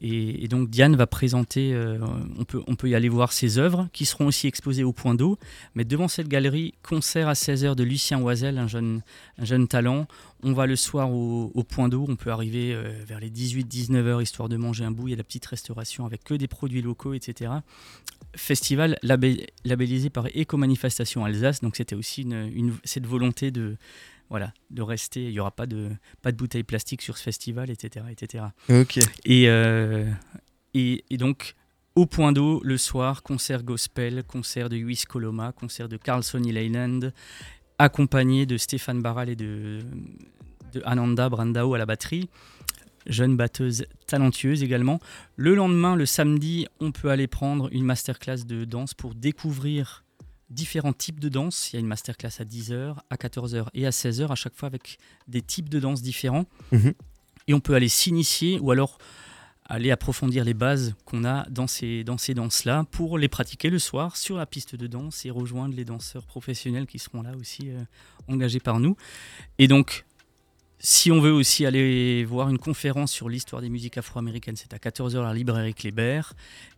Et, 0.02 0.46
donc 0.48 0.68
Diane 0.70 0.94
va 0.96 1.06
présenter, 1.06 1.72
euh, 1.72 1.98
on, 2.38 2.44
peut, 2.44 2.62
on 2.66 2.76
peut 2.76 2.88
y 2.88 2.94
aller 2.94 3.08
voir 3.08 3.32
ses 3.32 3.58
œuvres 3.58 3.88
qui 3.92 4.04
seront 4.04 4.26
aussi 4.26 4.46
exposées 4.46 4.84
au 4.84 4.92
point 4.92 5.14
d'eau. 5.14 5.38
Mais 5.74 5.84
devant 5.84 6.08
cette 6.08 6.28
galerie, 6.28 6.74
concert 6.82 7.28
à 7.28 7.32
16h 7.32 7.74
de 7.74 7.84
Lucien 7.84 8.20
Oisel, 8.20 8.58
un 8.58 8.66
jeune, 8.66 9.02
un 9.38 9.44
jeune 9.44 9.68
talent. 9.68 10.06
On 10.42 10.52
va 10.52 10.66
le 10.66 10.76
soir 10.76 11.10
au, 11.10 11.50
point 11.68 11.88
d'eau, 11.88 12.04
on 12.08 12.16
peut 12.16 12.30
arriver 12.30 12.74
euh, 12.74 12.92
vers 13.06 13.20
les 13.20 13.30
18-19h 13.30 14.22
histoire 14.22 14.48
de 14.48 14.56
manger 14.56 14.84
un 14.84 14.90
bout. 14.90 15.08
Il 15.08 15.12
y 15.12 15.14
a 15.14 15.16
la 15.16 15.24
petite 15.24 15.46
restauration 15.46 16.04
avec 16.04 16.24
que 16.24 16.34
des 16.34 16.46
produits 16.46 16.82
locaux, 16.82 17.14
etc. 17.14 17.50
Festival 18.36 18.98
labellisé 19.02 20.10
par 20.10 20.26
Éco-Manifestation 20.34 21.24
Alsace, 21.24 21.60
donc 21.62 21.76
c'était 21.76 21.96
aussi 21.96 22.22
une- 22.22 22.74
cette 22.84 23.06
volonté 23.06 23.50
de, 23.50 23.76
voilà, 24.30 24.52
de 24.70 24.82
rester. 24.82 25.24
Il 25.24 25.30
n'y 25.30 25.40
aura 25.40 25.50
pas 25.50 25.66
de, 25.66 25.90
pas 26.22 26.32
de 26.32 26.36
bouteilles 26.36 26.64
plastiques 26.64 27.02
sur 27.02 27.16
ce 27.16 27.22
festival, 27.22 27.70
etc. 27.70 28.06
etc. 28.10 28.44
Ok. 28.68 28.98
Et, 29.24 29.48
euh, 29.48 30.10
et, 30.74 31.04
et 31.10 31.16
donc, 31.16 31.54
au 31.94 32.06
point 32.06 32.32
d'eau, 32.32 32.60
le 32.62 32.76
soir, 32.76 33.22
concert 33.22 33.62
gospel, 33.62 34.24
concert 34.24 34.68
de 34.68 34.76
Luis 34.76 35.02
Coloma, 35.08 35.52
concert 35.52 35.88
de 35.88 35.96
Carlson 35.96 36.38
Leyland, 36.38 37.10
accompagné 37.78 38.46
de 38.46 38.56
Stéphane 38.56 39.02
Barral 39.02 39.28
et 39.28 39.36
de, 39.36 39.80
de 40.72 40.82
Ananda 40.84 41.28
Brandao 41.28 41.74
à 41.74 41.78
la 41.78 41.86
batterie. 41.86 42.28
Jeune 43.06 43.36
batteuse 43.36 43.86
talentueuse 44.06 44.62
également. 44.62 44.98
Le 45.36 45.54
lendemain, 45.54 45.94
le 45.94 46.06
samedi, 46.06 46.66
on 46.80 46.90
peut 46.90 47.10
aller 47.10 47.28
prendre 47.28 47.68
une 47.72 47.84
masterclass 47.84 48.44
de 48.44 48.64
danse 48.64 48.94
pour 48.94 49.14
découvrir 49.14 50.04
différents 50.50 50.92
types 50.92 51.20
de 51.20 51.28
danse. 51.28 51.72
Il 51.72 51.76
y 51.76 51.78
a 51.78 51.80
une 51.80 51.86
masterclass 51.86 52.40
à 52.40 52.44
10h, 52.44 52.96
à 53.10 53.16
14h 53.16 53.66
et 53.74 53.86
à 53.86 53.90
16h, 53.90 54.30
à 54.30 54.34
chaque 54.34 54.54
fois 54.54 54.66
avec 54.66 54.98
des 55.28 55.42
types 55.42 55.68
de 55.68 55.80
danse 55.80 56.02
différents. 56.02 56.46
Mhm. 56.72 56.94
Et 57.48 57.54
on 57.54 57.60
peut 57.60 57.74
aller 57.74 57.88
s'initier 57.88 58.58
ou 58.58 58.70
alors 58.70 58.98
aller 59.68 59.90
approfondir 59.90 60.44
les 60.44 60.54
bases 60.54 60.94
qu'on 61.04 61.24
a 61.24 61.44
dans 61.50 61.66
ces, 61.66 62.04
dans 62.04 62.18
ces 62.18 62.34
danses-là 62.34 62.84
pour 62.90 63.18
les 63.18 63.28
pratiquer 63.28 63.68
le 63.68 63.78
soir 63.78 64.16
sur 64.16 64.36
la 64.36 64.46
piste 64.46 64.76
de 64.76 64.86
danse 64.86 65.26
et 65.26 65.30
rejoindre 65.30 65.74
les 65.74 65.84
danseurs 65.84 66.24
professionnels 66.24 66.86
qui 66.86 66.98
seront 66.98 67.22
là 67.22 67.32
aussi 67.36 67.70
euh, 67.70 67.82
engagés 68.28 68.60
par 68.60 68.78
nous. 68.78 68.96
Et 69.58 69.66
donc, 69.66 70.04
si 70.78 71.10
on 71.10 71.20
veut 71.20 71.32
aussi 71.32 71.64
aller 71.64 72.24
voir 72.24 72.50
une 72.50 72.58
conférence 72.58 73.10
sur 73.10 73.28
l'histoire 73.28 73.62
des 73.62 73.70
musiques 73.70 73.96
afro-américaines, 73.96 74.56
c'est 74.56 74.74
à 74.74 74.78
14h 74.78 75.18
à 75.18 75.22
la 75.22 75.34
librairie 75.34 75.74
Kléber. 75.74 76.20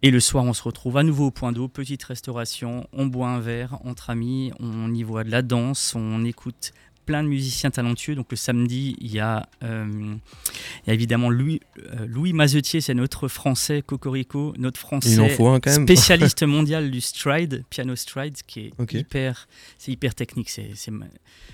Et 0.02 0.10
le 0.10 0.20
soir, 0.20 0.44
on 0.44 0.52
se 0.52 0.62
retrouve 0.62 0.96
à 0.98 1.02
nouveau 1.02 1.26
au 1.26 1.30
point 1.30 1.52
d'eau, 1.52 1.68
petite 1.68 2.04
restauration, 2.04 2.86
on 2.92 3.06
boit 3.06 3.28
un 3.28 3.40
verre 3.40 3.78
entre 3.84 4.10
amis, 4.10 4.52
on 4.60 4.94
y 4.94 5.02
voit 5.02 5.24
de 5.24 5.30
la 5.30 5.42
danse, 5.42 5.94
on 5.96 6.24
écoute 6.24 6.72
plein 7.08 7.22
de 7.22 7.28
musiciens 7.28 7.70
talentueux. 7.70 8.14
Donc 8.14 8.26
le 8.30 8.36
samedi, 8.36 8.94
il 9.00 9.10
y 9.10 9.18
a, 9.18 9.48
euh, 9.64 9.86
il 10.84 10.88
y 10.88 10.90
a 10.90 10.92
évidemment 10.92 11.30
Louis, 11.30 11.60
euh, 11.78 12.04
Louis 12.06 12.34
Mazetier, 12.34 12.82
c'est 12.82 12.92
notre 12.92 13.28
français, 13.28 13.80
Cocorico, 13.80 14.52
notre 14.58 14.78
français 14.78 15.16
un 15.70 15.84
spécialiste 15.84 16.42
mondial 16.46 16.90
du 16.90 17.00
stride, 17.00 17.64
piano 17.70 17.96
stride, 17.96 18.34
qui 18.46 18.60
est 18.66 18.72
hyper, 19.00 19.48
c'est 19.78 19.90
hyper 19.90 20.14
technique, 20.14 20.50
c'est, 20.50 20.68
c'est, 20.74 20.90
ma- 20.90 21.06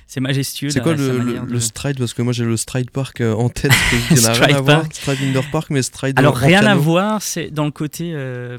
c'est 0.08 0.18
majestueux. 0.18 0.70
C'est 0.70 0.80
quoi 0.80 0.94
le, 0.94 1.18
manière 1.18 1.42
le, 1.42 1.48
de- 1.48 1.52
le 1.52 1.60
stride? 1.60 1.98
Parce 1.98 2.14
que 2.14 2.22
moi 2.22 2.32
j'ai 2.32 2.44
le 2.44 2.56
stride 2.56 2.90
park 2.90 3.20
euh, 3.20 3.32
en 3.32 3.48
tête, 3.48 3.70
n'a 4.22 4.32
rien 4.32 4.56
à 4.56 4.60
voir. 4.60 4.84
Stride 4.92 5.18
Indoor 5.22 5.44
Park, 5.52 5.70
mais 5.70 5.82
stride 5.82 6.18
Alors 6.18 6.34
en 6.34 6.38
rien 6.46 6.66
à 6.66 6.74
voir, 6.74 7.22
c'est 7.22 7.50
dans 7.52 7.64
le 7.66 7.70
côté 7.70 8.10
euh, 8.12 8.58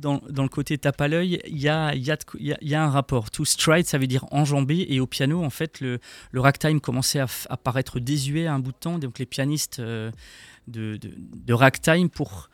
dans, 0.00 0.20
dans 0.28 0.42
le 0.42 0.48
côté 0.48 0.76
tape 0.78 1.00
à 1.00 1.08
l'œil, 1.08 1.40
il 1.46 1.58
y 1.58 1.68
a, 1.68 1.94
il 1.94 2.02
y, 2.04 2.10
a 2.10 2.16
de- 2.16 2.22
il 2.38 2.46
y 2.48 2.52
a- 2.52 2.58
il 2.60 2.68
y 2.68 2.74
a 2.74 2.82
un 2.82 2.90
rapport. 2.90 3.30
To 3.30 3.44
stride, 3.44 3.86
ça 3.86 3.98
veut 3.98 4.06
dire 4.06 4.24
enjamber, 4.32 4.86
et 4.88 4.98
au 5.00 5.06
piano, 5.06 5.44
en 5.44 5.50
fait, 5.50 5.80
le, 5.80 5.98
le 6.32 6.40
ragtime 6.40 6.80
commençait 6.80 7.20
à, 7.20 7.26
à 7.48 7.56
paraître 7.56 8.00
désuet 8.00 8.46
à 8.46 8.54
un 8.54 8.58
bout 8.58 8.72
de 8.72 8.76
temps, 8.78 8.98
donc 8.98 9.18
les 9.18 9.26
pianistes 9.26 9.78
euh, 9.78 10.10
de, 10.68 10.96
de, 10.96 11.10
de 11.16 11.52
ragtime 11.54 12.08
pour 12.10 12.48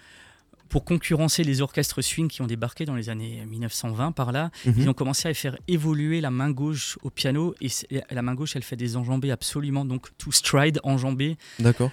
pour 0.69 0.85
concurrencer 0.85 1.45
les 1.45 1.61
orchestres 1.61 2.03
swing 2.03 2.27
qui 2.27 2.43
ont 2.43 2.47
débarqué 2.49 2.85
dans 2.87 2.97
les 2.97 3.09
années 3.09 3.45
1920 3.47 4.11
par 4.11 4.33
là, 4.33 4.51
Mhm. 4.65 4.75
ils 4.79 4.89
ont 4.91 4.95
commencé 4.95 5.29
à 5.29 5.33
faire 5.35 5.57
évoluer 5.69 6.21
la 6.21 6.33
main 6.33 6.51
gauche 6.51 6.99
au 7.03 7.11
piano 7.11 7.55
et 7.61 7.69
la 8.11 8.21
main 8.23 8.35
gauche 8.35 8.57
elle 8.57 8.65
fait 8.65 8.75
des 8.75 8.97
enjambées 8.97 9.31
absolument 9.31 9.85
donc 9.85 10.09
to 10.19 10.33
stride 10.33 10.81
enjambé 10.83 11.37
D'accord. 11.61 11.93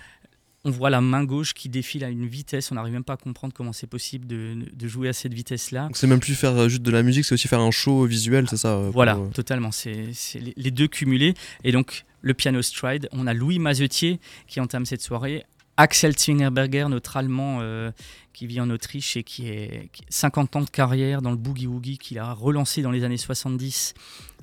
On 0.65 0.71
voit 0.71 0.89
la 0.89 1.01
main 1.01 1.23
gauche 1.23 1.53
qui 1.53 1.67
défile 1.69 2.03
à 2.03 2.09
une 2.09 2.25
vitesse, 2.25 2.71
on 2.71 2.75
n'arrive 2.75 2.93
même 2.93 3.03
pas 3.03 3.13
à 3.13 3.17
comprendre 3.17 3.53
comment 3.53 3.73
c'est 3.73 3.87
possible 3.87 4.25
de, 4.27 4.57
de 4.73 4.87
jouer 4.87 5.09
à 5.09 5.13
cette 5.13 5.33
vitesse-là. 5.33 5.83
Donc 5.87 5.97
c'est 5.97 6.07
même 6.07 6.21
plus 6.21 6.35
faire 6.35 6.55
euh, 6.55 6.69
juste 6.69 6.83
de 6.83 6.91
la 6.91 7.03
musique, 7.03 7.25
c'est 7.25 7.33
aussi 7.33 7.47
faire 7.47 7.59
un 7.59 7.71
show 7.71 8.05
visuel, 8.05 8.47
c'est 8.49 8.57
ça 8.57 8.69
euh, 8.69 8.85
pour, 8.85 8.93
Voilà, 8.93 9.17
euh, 9.17 9.27
totalement, 9.29 9.71
c'est 9.71 10.13
les 10.55 10.71
deux 10.71 10.87
cumulés. 10.87 11.33
Et 11.63 11.71
donc, 11.71 12.05
le 12.21 12.33
piano 12.33 12.61
stride, 12.61 13.09
on 13.11 13.27
a 13.27 13.33
Louis 13.33 13.59
Mazetier 13.59 14.19
qui 14.47 14.61
entame 14.61 14.85
cette 14.85 15.01
soirée, 15.01 15.45
Axel 15.77 16.17
Zwingerberger, 16.17 16.87
notre 16.89 17.17
Allemand 17.17 17.59
euh, 17.61 17.91
qui 18.33 18.45
vit 18.47 18.61
en 18.61 18.69
Autriche 18.69 19.17
et 19.17 19.23
qui 19.23 19.47
est 19.49 19.89
qui- 19.91 20.03
50 20.09 20.55
ans 20.55 20.61
de 20.61 20.69
carrière 20.69 21.21
dans 21.21 21.31
le 21.31 21.37
boogie-woogie, 21.37 21.97
qu'il 21.97 22.19
a 22.19 22.31
relancé 22.33 22.81
dans 22.81 22.91
les 22.91 23.03
années 23.03 23.17
70. 23.17 23.93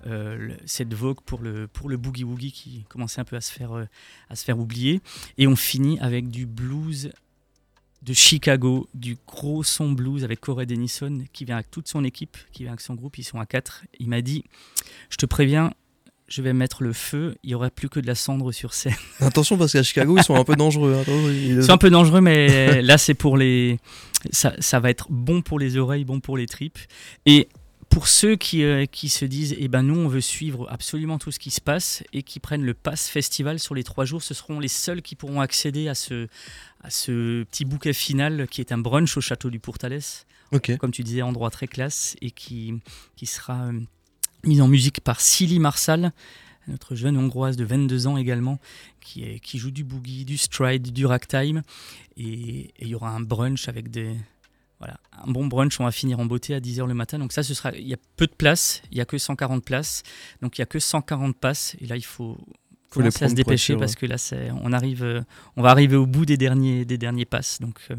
euh, 0.06 0.54
cette 0.64 0.94
vogue 0.94 1.20
pour 1.26 1.40
le, 1.42 1.68
pour 1.68 1.90
le 1.90 1.98
boogie-woogie 1.98 2.52
qui 2.52 2.84
commençait 2.88 3.20
un 3.20 3.24
peu 3.24 3.36
à 3.36 3.42
se, 3.42 3.52
faire, 3.52 3.72
euh, 3.76 3.84
à 4.30 4.34
se 4.34 4.44
faire 4.44 4.58
oublier. 4.58 5.02
Et 5.36 5.46
on 5.46 5.56
finit 5.56 5.98
avec 6.00 6.30
du 6.30 6.46
blues 6.46 7.12
de 8.02 8.14
Chicago, 8.14 8.88
du 8.94 9.18
gros 9.26 9.62
son 9.62 9.92
blues 9.92 10.24
avec 10.24 10.40
Corey 10.40 10.64
Denison 10.64 11.18
qui 11.34 11.44
vient 11.44 11.56
avec 11.56 11.70
toute 11.70 11.86
son 11.86 12.02
équipe, 12.02 12.38
qui 12.50 12.62
vient 12.62 12.72
avec 12.72 12.80
son 12.80 12.94
groupe, 12.94 13.18
ils 13.18 13.24
sont 13.24 13.38
à 13.40 13.44
quatre. 13.44 13.84
Il 13.98 14.08
m'a 14.08 14.22
dit 14.22 14.42
Je 15.10 15.18
te 15.18 15.26
préviens, 15.26 15.70
je 16.30 16.40
vais 16.42 16.52
mettre 16.52 16.82
le 16.82 16.92
feu, 16.92 17.34
il 17.42 17.48
n'y 17.48 17.54
aura 17.54 17.70
plus 17.70 17.88
que 17.88 18.00
de 18.00 18.06
la 18.06 18.14
cendre 18.14 18.52
sur 18.52 18.72
scène. 18.72 18.94
Attention 19.20 19.58
parce 19.58 19.72
qu'à 19.72 19.82
Chicago 19.82 20.16
ils 20.16 20.22
sont 20.24 20.36
un 20.36 20.44
peu 20.44 20.56
dangereux. 20.56 20.94
hein. 20.96 21.12
Ils- 21.32 21.62
C'est 21.62 21.70
un 21.72 21.78
peu 21.78 21.90
dangereux, 21.90 22.20
mais 22.20 22.80
là, 22.82 22.96
c'est 22.98 23.14
pour 23.14 23.36
les. 23.36 23.78
Ça, 24.30 24.54
ça 24.60 24.80
va 24.80 24.90
être 24.90 25.06
bon 25.10 25.42
pour 25.42 25.58
les 25.58 25.76
oreilles, 25.76 26.04
bon 26.04 26.20
pour 26.20 26.36
les 26.36 26.46
tripes. 26.46 26.78
Et 27.26 27.48
pour 27.88 28.06
ceux 28.06 28.36
qui, 28.36 28.62
euh, 28.62 28.86
qui 28.86 29.08
se 29.08 29.24
disent, 29.24 29.56
eh 29.58 29.66
ben 29.66 29.82
nous, 29.82 29.98
on 29.98 30.06
veut 30.06 30.20
suivre 30.20 30.68
absolument 30.70 31.18
tout 31.18 31.32
ce 31.32 31.40
qui 31.40 31.50
se 31.50 31.60
passe 31.60 32.04
et 32.12 32.22
qui 32.22 32.38
prennent 32.38 32.62
le 32.64 32.74
pass 32.74 33.08
festival 33.08 33.58
sur 33.58 33.74
les 33.74 33.82
trois 33.82 34.04
jours, 34.04 34.22
ce 34.22 34.32
seront 34.32 34.60
les 34.60 34.68
seuls 34.68 35.02
qui 35.02 35.16
pourront 35.16 35.40
accéder 35.40 35.88
à 35.88 35.96
ce, 35.96 36.28
à 36.84 36.90
ce 36.90 37.42
petit 37.42 37.64
bouquet 37.64 37.92
final 37.92 38.46
qui 38.48 38.60
est 38.60 38.70
un 38.70 38.78
brunch 38.78 39.16
au 39.16 39.20
château 39.20 39.50
du 39.50 39.58
Pourtalès 39.58 40.24
comme 40.78 40.92
tu 40.92 41.02
disais, 41.02 41.22
endroit 41.22 41.50
très 41.50 41.66
classe 41.66 42.14
et 42.22 42.30
qui, 42.30 42.74
qui 43.16 43.26
sera 43.26 43.66
euh, 43.66 43.80
mis 44.44 44.60
en 44.60 44.68
musique 44.68 45.00
par 45.00 45.20
Silly 45.20 45.58
Marsal, 45.58 46.12
notre 46.68 46.94
jeune 46.94 47.16
hongroise 47.16 47.56
de 47.56 47.64
22 47.64 48.06
ans 48.06 48.16
également, 48.16 48.58
qui, 49.00 49.24
est, 49.24 49.40
qui 49.40 49.58
joue 49.58 49.70
du 49.70 49.84
boogie, 49.84 50.24
du 50.24 50.38
stride, 50.38 50.92
du 50.92 51.06
ragtime. 51.06 51.62
Et 52.16 52.72
il 52.80 52.88
y 52.88 52.94
aura 52.94 53.10
un 53.10 53.20
brunch 53.20 53.68
avec 53.68 53.90
des. 53.90 54.16
Voilà, 54.78 54.98
un 55.12 55.30
bon 55.30 55.46
brunch, 55.46 55.78
on 55.78 55.84
va 55.84 55.92
finir 55.92 56.20
en 56.20 56.24
beauté 56.24 56.54
à 56.54 56.60
10h 56.60 56.86
le 56.86 56.94
matin. 56.94 57.18
Donc 57.18 57.32
ça, 57.32 57.42
ce 57.42 57.52
sera, 57.52 57.70
il 57.72 57.86
y 57.86 57.92
a 57.92 57.98
peu 58.16 58.26
de 58.26 58.32
places, 58.32 58.82
il 58.90 58.96
y 58.96 59.02
a 59.02 59.04
que 59.04 59.18
140 59.18 59.62
places. 59.62 60.02
Donc 60.40 60.56
il 60.56 60.62
y 60.62 60.64
a 60.64 60.66
que 60.66 60.78
140 60.78 61.36
passes. 61.36 61.76
Et 61.80 61.86
là, 61.86 61.96
il 61.96 62.04
faut, 62.04 62.38
Faut 62.88 63.00
commencer 63.00 63.24
à 63.24 63.28
se 63.28 63.34
dépêcher 63.34 63.76
parce 63.76 63.94
que 63.94 64.06
là, 64.06 64.16
on, 64.62 64.72
arrive, 64.72 65.04
euh, 65.04 65.20
on 65.56 65.62
va 65.62 65.70
arriver 65.70 65.96
au 65.96 66.06
bout 66.06 66.24
des 66.24 66.38
derniers, 66.38 66.86
des 66.86 66.96
derniers 66.96 67.26
passes. 67.26 67.60
Donc 67.60 67.78
euh, 67.90 67.96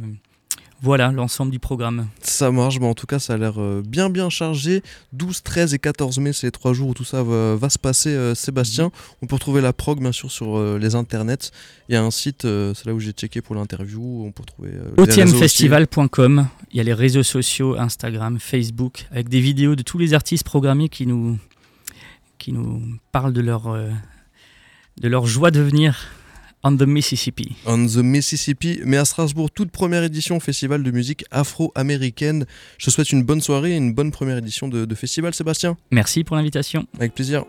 Voilà 0.83 1.11
l'ensemble 1.11 1.51
du 1.51 1.59
programme. 1.59 2.07
Ça 2.21 2.50
marche, 2.50 2.79
mais 2.79 2.88
en 2.88 2.95
tout 2.95 3.05
cas, 3.05 3.19
ça 3.19 3.35
a 3.35 3.38
l'air 3.38 3.61
euh, 3.61 3.83
bien 3.85 4.09
bien 4.09 4.31
chargé. 4.31 4.81
12, 5.13 5.43
13 5.43 5.75
et 5.75 5.79
14 5.79 6.17
mai, 6.17 6.33
c'est 6.33 6.47
les 6.47 6.51
trois 6.51 6.73
jours 6.73 6.89
où 6.89 6.93
tout 6.95 7.03
ça 7.03 7.21
va, 7.21 7.55
va 7.55 7.69
se 7.69 7.77
passer, 7.77 8.09
euh, 8.09 8.33
Sébastien. 8.33 8.91
On 9.21 9.27
peut 9.27 9.35
retrouver 9.35 9.61
la 9.61 9.73
prog, 9.73 10.00
bien 10.00 10.11
sûr, 10.11 10.31
sur 10.31 10.57
euh, 10.57 10.79
les 10.79 10.95
internets. 10.95 11.51
Il 11.88 11.93
y 11.93 11.95
a 11.95 12.03
un 12.03 12.09
site, 12.09 12.45
euh, 12.45 12.73
c'est 12.73 12.88
là 12.88 12.95
où 12.95 13.00
j'ai 13.00 13.11
checké 13.11 13.41
pour 13.41 13.53
l'interview. 13.53 14.25
On 14.25 14.31
peut 14.31 14.41
retrouver. 14.41 14.71
OTMfestival.com. 14.97 16.47
Il 16.71 16.77
y 16.77 16.79
a 16.79 16.83
les 16.83 16.93
réseaux 16.93 17.21
sociaux, 17.21 17.77
Instagram, 17.77 18.39
Facebook, 18.39 19.05
avec 19.11 19.29
des 19.29 19.39
vidéos 19.39 19.75
de 19.75 19.83
tous 19.83 20.00
les 20.00 20.15
artistes 20.15 20.45
programmés 20.45 20.89
qui 20.89 21.05
nous, 21.05 21.38
qui 22.39 22.53
nous 22.53 22.81
parlent 23.11 23.33
de 23.33 23.41
leur, 23.41 23.71
de 23.71 25.07
leur 25.07 25.27
joie 25.27 25.51
de 25.51 25.61
venir 25.61 26.07
on 26.63 26.77
the 26.77 26.83
Mississippi. 26.83 27.55
On 27.65 27.85
the 27.85 27.97
Mississippi, 27.97 28.79
mais 28.85 28.97
à 28.97 29.05
Strasbourg, 29.05 29.51
toute 29.51 29.71
première 29.71 30.03
édition 30.03 30.39
festival 30.39 30.83
de 30.83 30.91
musique 30.91 31.25
afro-américaine. 31.31 32.45
Je 32.77 32.85
te 32.85 32.91
souhaite 32.91 33.11
une 33.11 33.23
bonne 33.23 33.41
soirée 33.41 33.73
et 33.73 33.77
une 33.77 33.93
bonne 33.93 34.11
première 34.11 34.37
édition 34.37 34.67
de, 34.67 34.85
de 34.85 34.95
festival, 34.95 35.33
Sébastien. 35.33 35.77
Merci 35.91 36.23
pour 36.23 36.35
l'invitation. 36.35 36.85
Avec 36.97 37.13
plaisir. 37.13 37.45